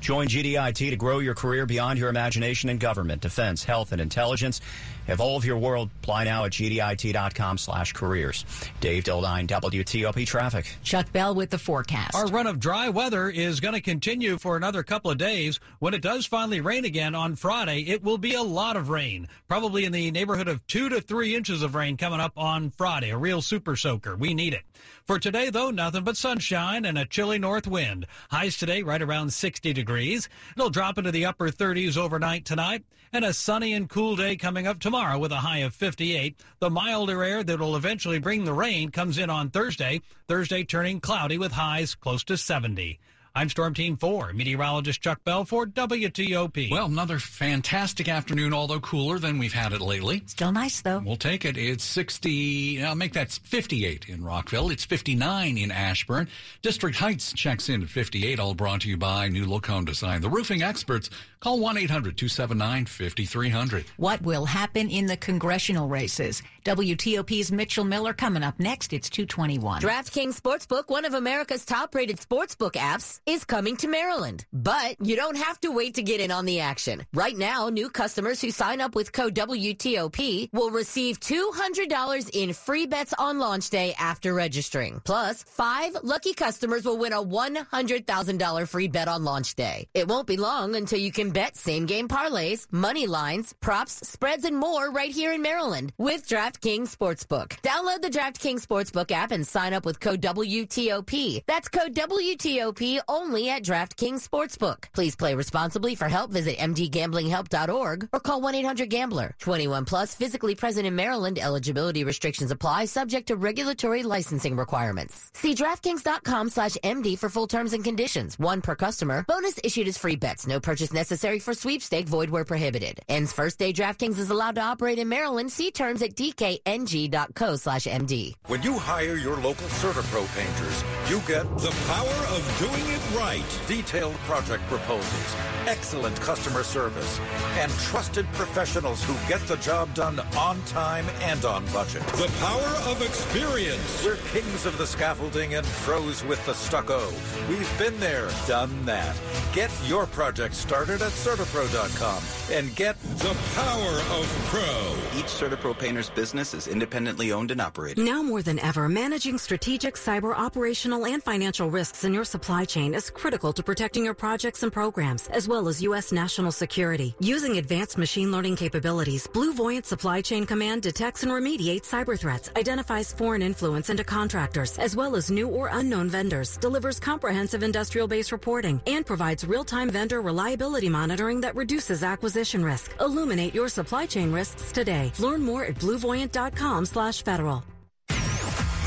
Join 0.01 0.29
GDIT 0.29 0.91
to 0.91 0.97
grow 0.97 1.19
your 1.19 1.35
career 1.35 1.67
beyond 1.67 1.99
your 1.99 2.09
imagination 2.09 2.71
in 2.71 2.79
government, 2.79 3.23
defense, 3.23 3.65
health, 3.65 3.93
and 3.93 4.01
intelligence. 4.01 4.61
Evolve 5.09 5.45
your 5.45 5.57
world. 5.57 5.91
Apply 6.03 6.25
now 6.25 6.45
at 6.45 6.53
gdit.com 6.53 7.59
slash 7.59 7.93
careers. 7.95 8.45
Dave 8.81 9.05
Dildine, 9.05 9.47
WTOP 9.47 10.27
Traffic. 10.27 10.77
Chuck 10.83 11.11
Bell 11.13 11.35
with 11.35 11.51
the 11.51 11.59
forecast. 11.59 12.15
Our 12.15 12.27
run 12.27 12.47
of 12.47 12.61
dry 12.61 12.91
weather 12.91 13.31
is 13.31 13.61
going 13.61 13.75
to 13.75 13.81
continue 13.81 14.37
for 14.39 14.57
another 14.57 14.83
couple 14.83 15.11
of 15.11 15.19
days. 15.19 15.61
When 15.79 15.95
it 15.95 16.03
does 16.03 16.27
finally 16.27 16.61
rain 16.61 16.85
again 16.85 17.15
on 17.15 17.37
Friday, 17.37 17.89
it 17.89 18.03
will 18.03 18.19
be 18.19 18.35
a 18.35 18.43
lot 18.43 18.77
of 18.77 18.91
rain. 18.91 19.29
Probably 19.49 19.87
in 19.87 19.93
the 19.93 20.11
neighborhood 20.11 20.49
of 20.49 20.65
two 20.67 20.91
to 20.91 21.01
three 21.01 21.35
inches 21.35 21.63
of 21.63 21.75
rain 21.75 21.97
coming 21.97 22.21
up 22.21 22.33
on 22.37 22.71
Friday. 22.71 23.11
A 23.11 23.17
real 23.17 23.41
super 23.41 23.77
soaker. 23.77 24.15
We 24.15 24.35
need 24.35 24.53
it. 24.53 24.63
For 25.09 25.19
today, 25.19 25.49
though, 25.49 25.71
nothing 25.71 26.05
but 26.05 26.19
sunshine 26.19 26.85
and 26.85 26.99
a 26.99 27.07
chilly 27.07 27.39
north 27.39 27.67
wind. 27.67 28.07
Highs 28.31 28.59
today 28.59 28.83
right 28.83 29.01
around 29.01 29.33
60 29.33 29.73
degrees. 29.73 30.29
It'll 30.55 30.69
drop 30.69 30.99
into 30.99 31.11
the 31.11 31.25
upper 31.25 31.49
30s 31.49 31.97
overnight 31.97 32.45
tonight. 32.45 32.85
And 33.11 33.25
a 33.25 33.33
sunny 33.33 33.73
and 33.73 33.89
cool 33.89 34.17
day 34.17 34.37
coming 34.37 34.67
up 34.67 34.81
tomorrow 34.81 35.19
with 35.19 35.33
a 35.33 35.37
high 35.37 35.61
of 35.61 35.75
58. 35.75 36.39
The 36.59 36.69
milder 36.69 37.25
air 37.25 37.43
that 37.43 37.59
will 37.59 37.75
eventually 37.75 38.19
bring 38.19 38.45
the 38.45 38.53
rain 38.53 38.91
comes 38.91 39.17
in 39.17 39.31
on 39.31 39.49
Thursday. 39.49 40.03
Thursday 40.27 40.63
turning 40.63 41.01
cloudy 41.01 41.39
with 41.39 41.53
highs 41.53 41.95
close 41.95 42.23
to 42.25 42.37
70. 42.37 43.01
I'm 43.39 43.49
Storm 43.49 43.73
Team 43.73 43.97
4, 43.97 44.33
meteorologist 44.33 45.01
Chuck 45.01 45.23
Bell 45.23 45.45
for 45.45 45.65
WTOP. 45.65 46.73
Well, 46.73 46.87
another 46.87 47.21
fantastic 47.21 48.09
afternoon, 48.09 48.53
although 48.53 48.81
cooler 48.81 49.21
than 49.21 49.39
we've 49.39 49.53
had 49.53 49.73
it 49.73 49.81
lately. 49.81 50.25
Still 50.27 50.51
nice, 50.51 50.81
though. 50.81 50.99
We'll 50.99 51.15
take 51.15 51.45
it. 51.45 51.57
It's 51.57 51.85
60, 51.85 52.83
I'll 52.83 52.97
make 52.97 53.13
that 53.13 53.31
58 53.31 54.09
in 54.09 54.25
Rockville. 54.25 54.71
It's 54.71 54.85
59 54.85 55.57
in 55.57 55.71
Ashburn. 55.71 56.27
District 56.63 56.97
Heights 56.97 57.33
checks 57.33 57.69
in 57.69 57.85
at 57.85 57.89
58, 57.89 58.41
all 58.41 58.55
brought 58.55 58.81
to 58.81 58.89
you 58.89 58.97
by 58.97 59.29
New 59.29 59.47
Look 59.47 59.67
Home 59.67 59.85
Design. 59.85 60.21
The 60.21 60.29
roofing 60.29 60.65
experts 60.65 61.09
call 61.39 61.61
1-800-279-5300. 61.61 63.85
What 63.99 64.21
will 64.23 64.47
happen 64.47 64.91
in 64.91 65.07
the 65.07 65.17
congressional 65.17 65.87
races? 65.87 66.43
WTOP's 66.65 67.53
Mitchell 67.53 67.85
Miller 67.85 68.13
coming 68.13 68.43
up 68.43 68.59
next. 68.59 68.93
It's 68.93 69.09
221. 69.09 69.81
DraftKings 69.81 70.41
Sportsbook, 70.41 70.89
one 70.89 71.05
of 71.05 71.15
America's 71.15 71.65
top-rated 71.65 72.17
sportsbook 72.17 72.73
apps, 72.73 73.21
is 73.29 73.45
coming 73.45 73.77
to 73.77 73.89
Maryland. 73.89 74.47
But 74.55 74.97
you 75.05 75.15
don't 75.15 75.37
have 75.37 75.61
to 75.61 75.71
wait 75.71 75.95
to 75.97 76.03
get 76.03 76.19
in 76.19 76.31
on 76.31 76.47
the 76.47 76.61
action. 76.61 77.05
Right 77.13 77.37
now, 77.37 77.69
new 77.69 77.91
customers 77.91 78.41
who 78.41 78.51
sign 78.51 78.81
up 78.81 78.95
with 78.95 79.13
code 79.13 79.35
WTOP 79.35 80.49
will 80.55 80.71
receive 80.71 81.21
$200 81.21 82.31
in 82.33 82.55
free 82.55 82.87
bets 82.87 83.13
on 83.19 83.39
launch 83.39 83.69
day 83.69 83.95
after 83.99 84.33
registering. 84.33 85.03
Plus, 85.05 85.43
five 85.43 85.95
lucky 86.03 86.33
customers 86.33 86.87
will 86.87 86.97
win 86.97 87.13
a 87.13 87.23
$100,000 87.23 88.69
free 88.69 88.89
bet 88.89 89.09
on 89.09 89.25
launch 89.25 89.55
day. 89.55 89.87
It 89.93 90.09
won't 90.09 90.27
be 90.27 90.39
long 90.39 90.75
until 90.75 90.99
you 90.99 91.13
can 91.13 91.31
bet 91.31 91.55
same 91.55 91.85
game 91.85 92.09
parlays, 92.09 92.67
money 92.71 93.07
lines, 93.07 93.53
props, 93.61 94.09
spreads, 94.09 94.45
and 94.45 94.57
more 94.57 94.91
right 94.91 95.11
here 95.11 95.33
in 95.35 95.43
Maryland 95.43 95.93
with 95.99 96.27
DraftKings 96.27 96.97
Sportsbook. 96.97 97.61
Download 97.61 98.01
the 98.01 98.09
DraftKings 98.09 98.67
Sportsbook 98.67 99.11
app 99.11 99.33
and 99.33 99.47
sign 99.47 99.75
up 99.75 99.85
with 99.85 100.01
code 100.01 100.23
WTOP. 100.23 101.43
That's 101.47 101.69
code 101.69 101.95
WTOP 101.95 103.01
only 103.19 103.51
at 103.51 103.63
DraftKings 103.63 104.27
Sportsbook. 104.29 104.85
Please 104.95 105.17
play 105.17 105.35
responsibly. 105.35 105.95
For 105.95 106.09
help, 106.09 106.31
visit 106.31 106.57
mdgamblinghelp.org 106.59 108.09
or 108.13 108.21
call 108.21 108.41
1-800-GAMBLER. 108.43 109.35
21 109.39 109.85
plus, 109.85 110.15
physically 110.15 110.55
present 110.55 110.87
in 110.87 110.95
Maryland. 110.95 111.39
Eligibility 111.39 112.05
restrictions 112.05 112.51
apply, 112.51 112.85
subject 112.87 113.29
to 113.29 113.37
regulatory 113.37 114.03
licensing 114.03 114.57
requirements. 114.57 115.31
See 115.35 115.55
DraftKings.com 115.55 116.51
slash 116.51 116.77
MD 116.85 117.19
for 117.19 117.29
full 117.29 117.47
terms 117.47 117.73
and 117.73 117.83
conditions. 117.83 118.39
One 118.39 118.61
per 118.61 118.77
customer. 118.77 119.25
Bonus 119.27 119.59
issued 119.65 119.89
as 119.89 119.99
free 119.99 120.17
bets. 120.17 120.47
No 120.47 120.61
purchase 120.61 120.93
necessary 120.93 121.39
for 121.41 121.55
sweepstake. 121.55 122.07
Void 122.09 122.31
where 122.31 122.45
prohibited. 122.45 123.01
Ends 123.09 123.33
first 123.33 123.59
day 123.59 123.73
DraftKings 123.73 124.19
is 124.19 124.31
allowed 124.31 124.55
to 124.55 124.63
operate 124.63 124.99
in 124.99 125.09
Maryland. 125.09 125.51
See 125.51 125.71
terms 125.71 126.03
at 126.03 126.15
dkng.co 126.15 127.57
slash 127.57 127.87
MD. 127.87 128.35
When 128.47 128.63
you 128.63 128.79
hire 128.79 129.17
your 129.17 129.37
local 129.37 129.67
CertaPro 129.81 130.27
painters, 130.37 130.85
you 131.11 131.21
get 131.27 131.45
the 131.59 131.75
power 131.89 132.19
of 132.37 132.59
doing 132.59 132.85
it 132.95 132.98
right. 133.17 133.45
Detailed 133.67 134.15
project 134.27 134.63
proposals, 134.65 135.37
excellent 135.67 136.19
customer 136.21 136.63
service, 136.63 137.21
and 137.59 137.71
trusted 137.73 138.27
professionals 138.33 139.03
who 139.05 139.15
get 139.29 139.41
the 139.49 139.57
job 139.57 139.93
done 139.95 140.21
on 140.37 140.61
time 140.63 141.07
and 141.23 141.45
on 141.45 141.65
budget. 141.73 142.03
The 142.09 142.31
power 142.41 142.91
of 142.91 143.03
experience. 143.03 144.05
We're 144.05 144.17
kings 144.33 144.67
of 144.67 144.79
the 144.79 144.87
scaffolding 144.87 145.55
and 145.55 145.67
pros 145.85 146.25
with 146.25 146.45
the 146.47 146.55
stucco. 146.55 147.09
We've 147.49 147.79
been 147.79 147.99
there, 148.01 148.29
done 148.47 148.85
that. 148.87 149.17
Get 149.53 149.71
your 149.87 150.07
project 150.07 150.55
started 150.55 151.03
at 151.03 151.13
CertaPro.com 151.13 152.23
and 152.57 152.75
get 152.77 153.01
the 153.19 153.37
power 153.55 154.19
of 154.19 154.27
pro. 154.47 155.19
Each 155.19 155.27
CertaPro 155.27 155.79
painter's 155.79 156.11
business 156.11 156.55
is 156.55 156.69
independently 156.69 157.33
owned 157.33 157.51
and 157.51 157.61
operated. 157.61 158.05
Now 158.05 158.23
more 158.23 158.43
than 158.43 158.59
ever, 158.61 158.89
managing 158.89 159.39
strategic 159.39 159.95
cyber 159.95 160.37
operational 160.37 161.07
and 161.07 161.23
financial 161.23 161.71
risks 161.71 162.05
in 162.05 162.15
your 162.15 162.25
supply 162.25 162.65
chain 162.65 162.88
is 162.95 163.11
critical 163.11 163.53
to 163.53 163.63
protecting 163.63 164.05
your 164.05 164.15
projects 164.15 164.63
and 164.63 164.73
programs, 164.73 165.27
as 165.29 165.49
well 165.49 165.69
as 165.69 165.83
U.S. 165.83 166.13
national 166.13 166.53
security. 166.53 167.15
Using 167.21 167.59
advanced 167.59 167.99
machine 167.99 168.31
learning 168.31 168.57
capabilities, 168.57 169.27
BlueVoyant 169.27 169.85
Supply 169.85 170.21
Chain 170.21 170.47
Command 170.47 170.83
detects 170.83 171.23
and 171.25 171.33
remediates 171.33 171.87
cyber 171.87 172.19
threats, 172.19 172.51
identifies 172.57 173.13
foreign 173.13 173.43
influence 173.43 173.91
into 173.91 174.05
contractors, 174.05 174.79
as 174.79 174.95
well 174.95 175.17
as 175.17 175.31
new 175.31 175.49
or 175.49 175.69
unknown 175.73 176.09
vendors, 176.09 176.57
delivers 176.59 177.01
comprehensive 177.01 177.63
industrial 177.63 178.07
base 178.07 178.31
reporting, 178.33 178.81
and 178.87 179.05
provides 179.05 179.45
real-time 179.45 179.91
vendor 179.91 180.21
reliability 180.21 180.89
monitoring 180.89 181.41
that 181.41 181.57
reduces 181.57 182.03
acquisition 182.03 182.65
risk. 182.65 182.95
Illuminate 183.01 183.55
your 183.55 183.69
supply 183.69 184.07
chain 184.07 184.33
risks 184.33 184.71
today. 184.73 185.13
Learn 185.19 185.43
more 185.43 185.65
at 185.65 185.75
bluevoyant.com 185.75 186.87
slash 186.87 187.23
federal. 187.23 187.65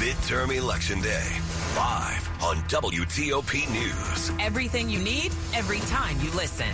Midterm 0.01 0.51
Election 0.57 0.99
Day, 0.99 1.27
live 1.75 2.29
on 2.43 2.57
WTOP 2.67 3.69
News. 3.71 4.31
Everything 4.39 4.89
you 4.89 4.99
need, 4.99 5.31
every 5.53 5.79
time 5.81 6.19
you 6.21 6.29
listen. 6.31 6.67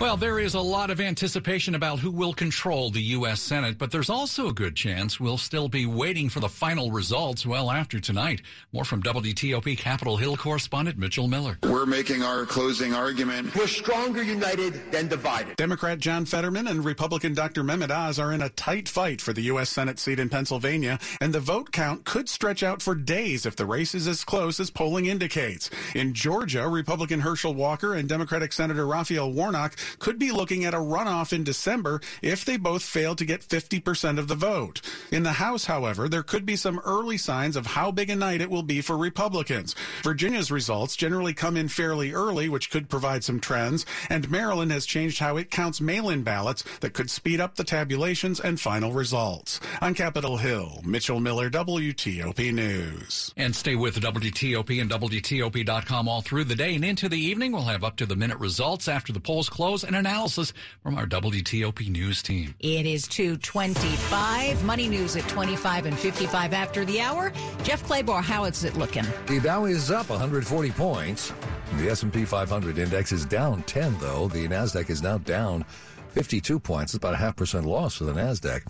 Well, 0.00 0.16
there 0.16 0.38
is 0.38 0.54
a 0.54 0.60
lot 0.60 0.90
of 0.90 1.00
anticipation 1.00 1.74
about 1.74 1.98
who 1.98 2.12
will 2.12 2.32
control 2.32 2.90
the 2.90 3.02
U.S. 3.02 3.40
Senate, 3.40 3.78
but 3.78 3.90
there's 3.90 4.08
also 4.08 4.46
a 4.46 4.52
good 4.52 4.76
chance 4.76 5.18
we'll 5.18 5.38
still 5.38 5.68
be 5.68 5.86
waiting 5.86 6.28
for 6.28 6.38
the 6.38 6.48
final 6.48 6.92
results 6.92 7.44
well 7.44 7.68
after 7.68 7.98
tonight. 7.98 8.42
More 8.72 8.84
from 8.84 9.02
WTOP 9.02 9.76
Capitol 9.76 10.16
Hill 10.16 10.36
correspondent 10.36 10.98
Mitchell 10.98 11.26
Miller. 11.26 11.58
We're 11.64 11.84
making 11.84 12.22
our 12.22 12.46
closing 12.46 12.94
argument. 12.94 13.52
We're 13.56 13.66
stronger 13.66 14.22
united 14.22 14.92
than 14.92 15.08
divided. 15.08 15.56
Democrat 15.56 15.98
John 15.98 16.24
Fetterman 16.24 16.68
and 16.68 16.84
Republican 16.84 17.34
Dr. 17.34 17.64
Mehmet 17.64 17.90
Oz 17.90 18.20
are 18.20 18.32
in 18.32 18.42
a 18.42 18.50
tight 18.50 18.88
fight 18.88 19.20
for 19.20 19.32
the 19.32 19.42
U.S. 19.42 19.68
Senate 19.68 19.98
seat 19.98 20.20
in 20.20 20.28
Pennsylvania, 20.28 21.00
and 21.20 21.32
the 21.32 21.40
vote 21.40 21.72
count 21.72 22.04
could 22.04 22.28
stretch 22.28 22.62
out 22.62 22.80
for 22.80 22.94
days 22.94 23.46
if 23.46 23.56
the 23.56 23.66
race 23.66 23.96
is 23.96 24.06
as 24.06 24.22
close 24.22 24.60
as 24.60 24.70
polling 24.70 25.06
indicates. 25.06 25.70
In 25.96 26.14
Georgia, 26.14 26.68
Republican 26.68 27.18
Herschel 27.18 27.52
Walker 27.52 27.94
and 27.94 28.08
Democratic 28.08 28.52
Senator 28.52 28.86
Raphael 28.86 29.32
Warnock 29.32 29.74
could 29.98 30.18
be 30.18 30.30
looking 30.30 30.64
at 30.64 30.74
a 30.74 30.78
runoff 30.78 31.32
in 31.32 31.44
December 31.44 32.00
if 32.22 32.44
they 32.44 32.56
both 32.56 32.82
fail 32.82 33.14
to 33.14 33.24
get 33.24 33.40
50% 33.40 34.18
of 34.18 34.28
the 34.28 34.34
vote. 34.34 34.80
In 35.10 35.22
the 35.22 35.32
House, 35.32 35.64
however, 35.64 36.08
there 36.08 36.22
could 36.22 36.46
be 36.46 36.56
some 36.56 36.80
early 36.84 37.18
signs 37.18 37.56
of 37.56 37.66
how 37.66 37.90
big 37.90 38.10
a 38.10 38.16
night 38.16 38.40
it 38.40 38.50
will 38.50 38.62
be 38.62 38.80
for 38.80 38.96
Republicans. 38.96 39.74
Virginia's 40.02 40.50
results 40.50 40.96
generally 40.96 41.34
come 41.34 41.56
in 41.56 41.68
fairly 41.68 42.12
early, 42.12 42.48
which 42.48 42.70
could 42.70 42.88
provide 42.88 43.24
some 43.24 43.40
trends, 43.40 43.86
and 44.08 44.30
Maryland 44.30 44.70
has 44.70 44.86
changed 44.86 45.18
how 45.18 45.36
it 45.36 45.50
counts 45.50 45.80
mail-in 45.80 46.22
ballots 46.22 46.64
that 46.80 46.92
could 46.92 47.10
speed 47.10 47.40
up 47.40 47.56
the 47.56 47.64
tabulations 47.64 48.40
and 48.40 48.60
final 48.60 48.92
results. 48.92 49.60
On 49.80 49.94
Capitol 49.94 50.36
Hill, 50.36 50.80
Mitchell 50.84 51.20
Miller, 51.20 51.50
WTOP 51.50 52.52
News. 52.52 53.32
And 53.36 53.54
stay 53.54 53.76
with 53.76 54.00
WTOP 54.00 54.80
and 54.80 54.90
WTOP.com 54.90 56.08
all 56.08 56.22
through 56.22 56.44
the 56.44 56.54
day 56.54 56.74
and 56.74 56.84
into 56.84 57.08
the 57.08 57.18
evening. 57.18 57.52
We'll 57.52 57.62
have 57.62 57.84
up 57.84 57.96
to 57.96 58.06
the 58.06 58.16
minute 58.16 58.38
results 58.38 58.88
after 58.88 59.12
the 59.12 59.20
polls 59.20 59.48
close 59.48 59.77
and 59.84 59.96
analysis 59.96 60.52
from 60.82 60.96
our 60.96 61.06
WTOP 61.06 61.90
news 61.90 62.22
team. 62.22 62.54
It 62.60 62.86
is 62.86 63.06
225. 63.08 64.64
Money 64.64 64.88
news 64.88 65.16
at 65.16 65.28
25 65.28 65.86
and 65.86 65.98
55 65.98 66.52
after 66.52 66.84
the 66.84 67.00
hour. 67.00 67.32
Jeff 67.62 67.82
Clabaugh, 67.84 68.22
how 68.22 68.44
is 68.44 68.64
it 68.64 68.76
looking? 68.76 69.04
The 69.26 69.40
Dow 69.40 69.64
is 69.64 69.90
up 69.90 70.10
140 70.10 70.70
points. 70.72 71.32
The 71.76 71.90
S&P 71.90 72.24
500 72.24 72.78
index 72.78 73.12
is 73.12 73.24
down 73.24 73.62
10, 73.64 73.98
though. 73.98 74.28
The 74.28 74.48
Nasdaq 74.48 74.90
is 74.90 75.02
now 75.02 75.18
down 75.18 75.64
52 76.10 76.58
points. 76.58 76.94
It's 76.94 76.98
about 76.98 77.14
a 77.14 77.18
half 77.18 77.36
percent 77.36 77.66
loss 77.66 77.96
for 77.96 78.04
the 78.04 78.12
Nasdaq. 78.12 78.62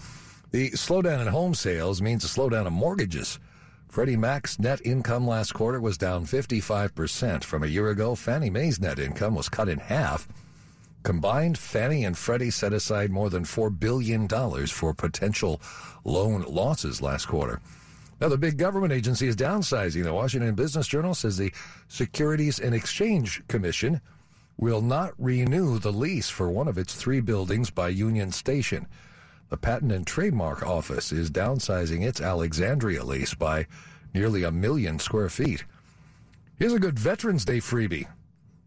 The 0.50 0.70
slowdown 0.70 1.20
in 1.20 1.26
home 1.28 1.54
sales 1.54 2.00
means 2.00 2.24
a 2.24 2.28
slowdown 2.28 2.66
in 2.66 2.72
mortgages. 2.72 3.38
Freddie 3.88 4.16
Mac's 4.16 4.58
net 4.58 4.80
income 4.84 5.26
last 5.26 5.54
quarter 5.54 5.80
was 5.80 5.96
down 5.96 6.26
55% 6.26 7.42
from 7.44 7.62
a 7.62 7.66
year 7.66 7.88
ago. 7.88 8.14
Fannie 8.14 8.50
Mae's 8.50 8.80
net 8.80 8.98
income 8.98 9.34
was 9.34 9.48
cut 9.48 9.68
in 9.68 9.78
half. 9.78 10.28
Combined, 11.02 11.56
Fannie 11.56 12.04
and 12.04 12.16
Freddie 12.16 12.50
set 12.50 12.72
aside 12.72 13.10
more 13.10 13.30
than 13.30 13.44
$4 13.44 13.78
billion 13.78 14.28
for 14.66 14.92
potential 14.92 15.60
loan 16.04 16.42
losses 16.42 17.00
last 17.00 17.26
quarter. 17.26 17.60
Now, 18.20 18.28
the 18.28 18.36
big 18.36 18.58
government 18.58 18.92
agency 18.92 19.28
is 19.28 19.36
downsizing. 19.36 20.02
The 20.02 20.12
Washington 20.12 20.54
Business 20.54 20.88
Journal 20.88 21.14
says 21.14 21.36
the 21.36 21.52
Securities 21.86 22.58
and 22.58 22.74
Exchange 22.74 23.46
Commission 23.46 24.00
will 24.56 24.82
not 24.82 25.14
renew 25.18 25.78
the 25.78 25.92
lease 25.92 26.28
for 26.28 26.50
one 26.50 26.66
of 26.66 26.78
its 26.78 26.94
three 26.94 27.20
buildings 27.20 27.70
by 27.70 27.88
Union 27.88 28.32
Station. 28.32 28.88
The 29.50 29.56
Patent 29.56 29.92
and 29.92 30.04
Trademark 30.04 30.66
Office 30.66 31.12
is 31.12 31.30
downsizing 31.30 32.04
its 32.04 32.20
Alexandria 32.20 33.04
lease 33.04 33.34
by 33.34 33.66
nearly 34.12 34.42
a 34.42 34.50
million 34.50 34.98
square 34.98 35.28
feet. 35.28 35.64
Here's 36.58 36.72
a 36.72 36.80
good 36.80 36.98
Veterans 36.98 37.44
Day 37.44 37.58
freebie. 37.58 38.08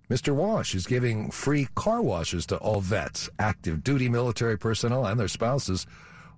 Mr. 0.10 0.36
Wash 0.36 0.76
is 0.76 0.86
giving 0.86 1.32
free 1.32 1.68
car 1.76 2.02
washes 2.02 2.46
to 2.48 2.58
all 2.58 2.82
vets, 2.82 3.30
active 3.40 3.84
duty 3.84 4.10
military 4.10 4.58
personnel, 4.58 5.06
and 5.06 5.20
their 5.20 5.28
spouses 5.28 5.88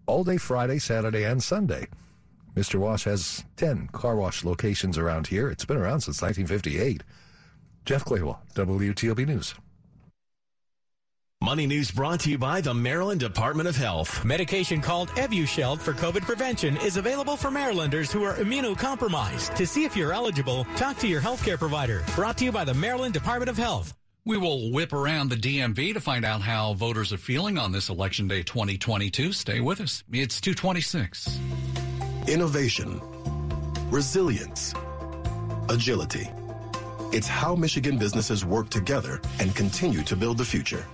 all 0.06 0.24
day 0.24 0.38
Friday, 0.38 0.80
Saturday, 0.80 1.24
and 1.24 1.42
Sunday. 1.42 1.88
Mr. 2.56 2.80
Wash 2.80 3.06
has 3.06 3.44
10 3.58 3.88
car 3.88 4.16
wash 4.16 4.44
locations 4.44 4.98
around 4.98 5.28
here. 5.28 5.50
It's 5.50 5.66
been 5.66 5.78
around 5.78 6.02
since 6.02 6.22
1958. 6.22 7.04
Jeff 7.86 8.06
Clabaugh, 8.06 8.38
WTOP 8.54 9.26
News. 9.26 9.56
Money 11.44 11.68
News 11.68 11.92
brought 11.92 12.22
to 12.22 12.30
you 12.30 12.38
by 12.38 12.62
the 12.62 12.74
Maryland 12.74 13.20
Department 13.20 13.68
of 13.68 13.76
Health. 13.76 14.24
Medication 14.24 14.80
called 14.80 15.10
Evusheld 15.10 15.82
for 15.82 15.92
COVID 15.92 16.22
prevention 16.22 16.78
is 16.78 16.96
available 16.96 17.36
for 17.36 17.52
Marylanders 17.52 18.14
who 18.14 18.24
are 18.24 18.36
immunocompromised. 18.36 19.54
To 19.56 19.68
see 19.68 19.84
if 19.84 19.94
you're 19.94 20.14
eligible, 20.14 20.64
talk 20.78 20.98
to 21.00 21.08
your 21.10 21.20
healthcare 21.20 21.58
provider. 21.58 22.06
Brought 22.16 22.38
to 22.38 22.46
you 22.46 22.54
by 22.54 22.64
the 22.64 22.74
Maryland 22.74 23.14
Department 23.14 23.50
of 23.50 23.58
Health. 23.58 23.94
We 24.24 24.38
will 24.38 24.72
whip 24.72 24.94
around 24.94 25.32
the 25.32 25.36
DMV 25.36 25.96
to 25.96 26.00
find 26.00 26.24
out 26.24 26.40
how 26.40 26.76
voters 26.76 27.12
are 27.12 27.18
feeling 27.18 27.58
on 27.58 27.74
this 27.74 27.90
Election 27.90 28.30
Day 28.30 28.44
2022. 28.44 29.34
Stay 29.34 29.60
with 29.60 29.82
us. 29.82 30.02
It's 30.14 30.40
226. 30.40 31.42
Innovation, 32.30 33.02
resilience, 33.92 34.74
agility. 35.68 36.30
It's 37.12 37.28
how 37.28 37.54
Michigan 37.54 37.98
businesses 37.98 38.46
work 38.46 38.70
together 38.70 39.20
and 39.42 39.54
continue 39.54 40.04
to 40.04 40.16
build 40.16 40.38
the 40.38 40.46
future. 40.46 40.86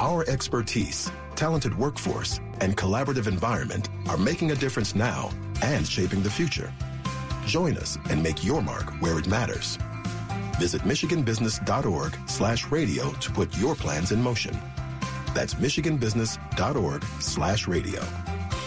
Our 0.00 0.28
expertise, 0.28 1.10
talented 1.36 1.76
workforce, 1.78 2.38
and 2.60 2.76
collaborative 2.76 3.26
environment 3.26 3.88
are 4.08 4.18
making 4.18 4.50
a 4.50 4.54
difference 4.54 4.94
now 4.94 5.30
and 5.62 5.86
shaping 5.86 6.22
the 6.22 6.30
future. 6.30 6.72
Join 7.46 7.76
us 7.78 7.96
and 8.10 8.22
make 8.22 8.44
your 8.44 8.60
mark 8.60 8.90
where 9.00 9.18
it 9.18 9.26
matters. 9.26 9.78
Visit 10.58 10.82
michiganbusiness.org 10.82 12.18
slash 12.28 12.66
radio 12.70 13.10
to 13.10 13.30
put 13.32 13.56
your 13.56 13.74
plans 13.74 14.12
in 14.12 14.22
motion. 14.22 14.58
That's 15.34 15.54
michiganbusiness.org 15.54 17.04
slash 17.20 17.66
radio. 17.66 18.04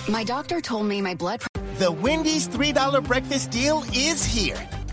My 0.08 0.24
doctor 0.24 0.62
told 0.62 0.88
me 0.88 1.02
my 1.02 1.14
blood 1.14 1.44
The 1.78 1.92
Wendy's 1.92 2.48
$3 2.48 3.04
breakfast 3.04 3.52
deal 3.52 3.84
is 3.94 4.24
here. 4.26 4.69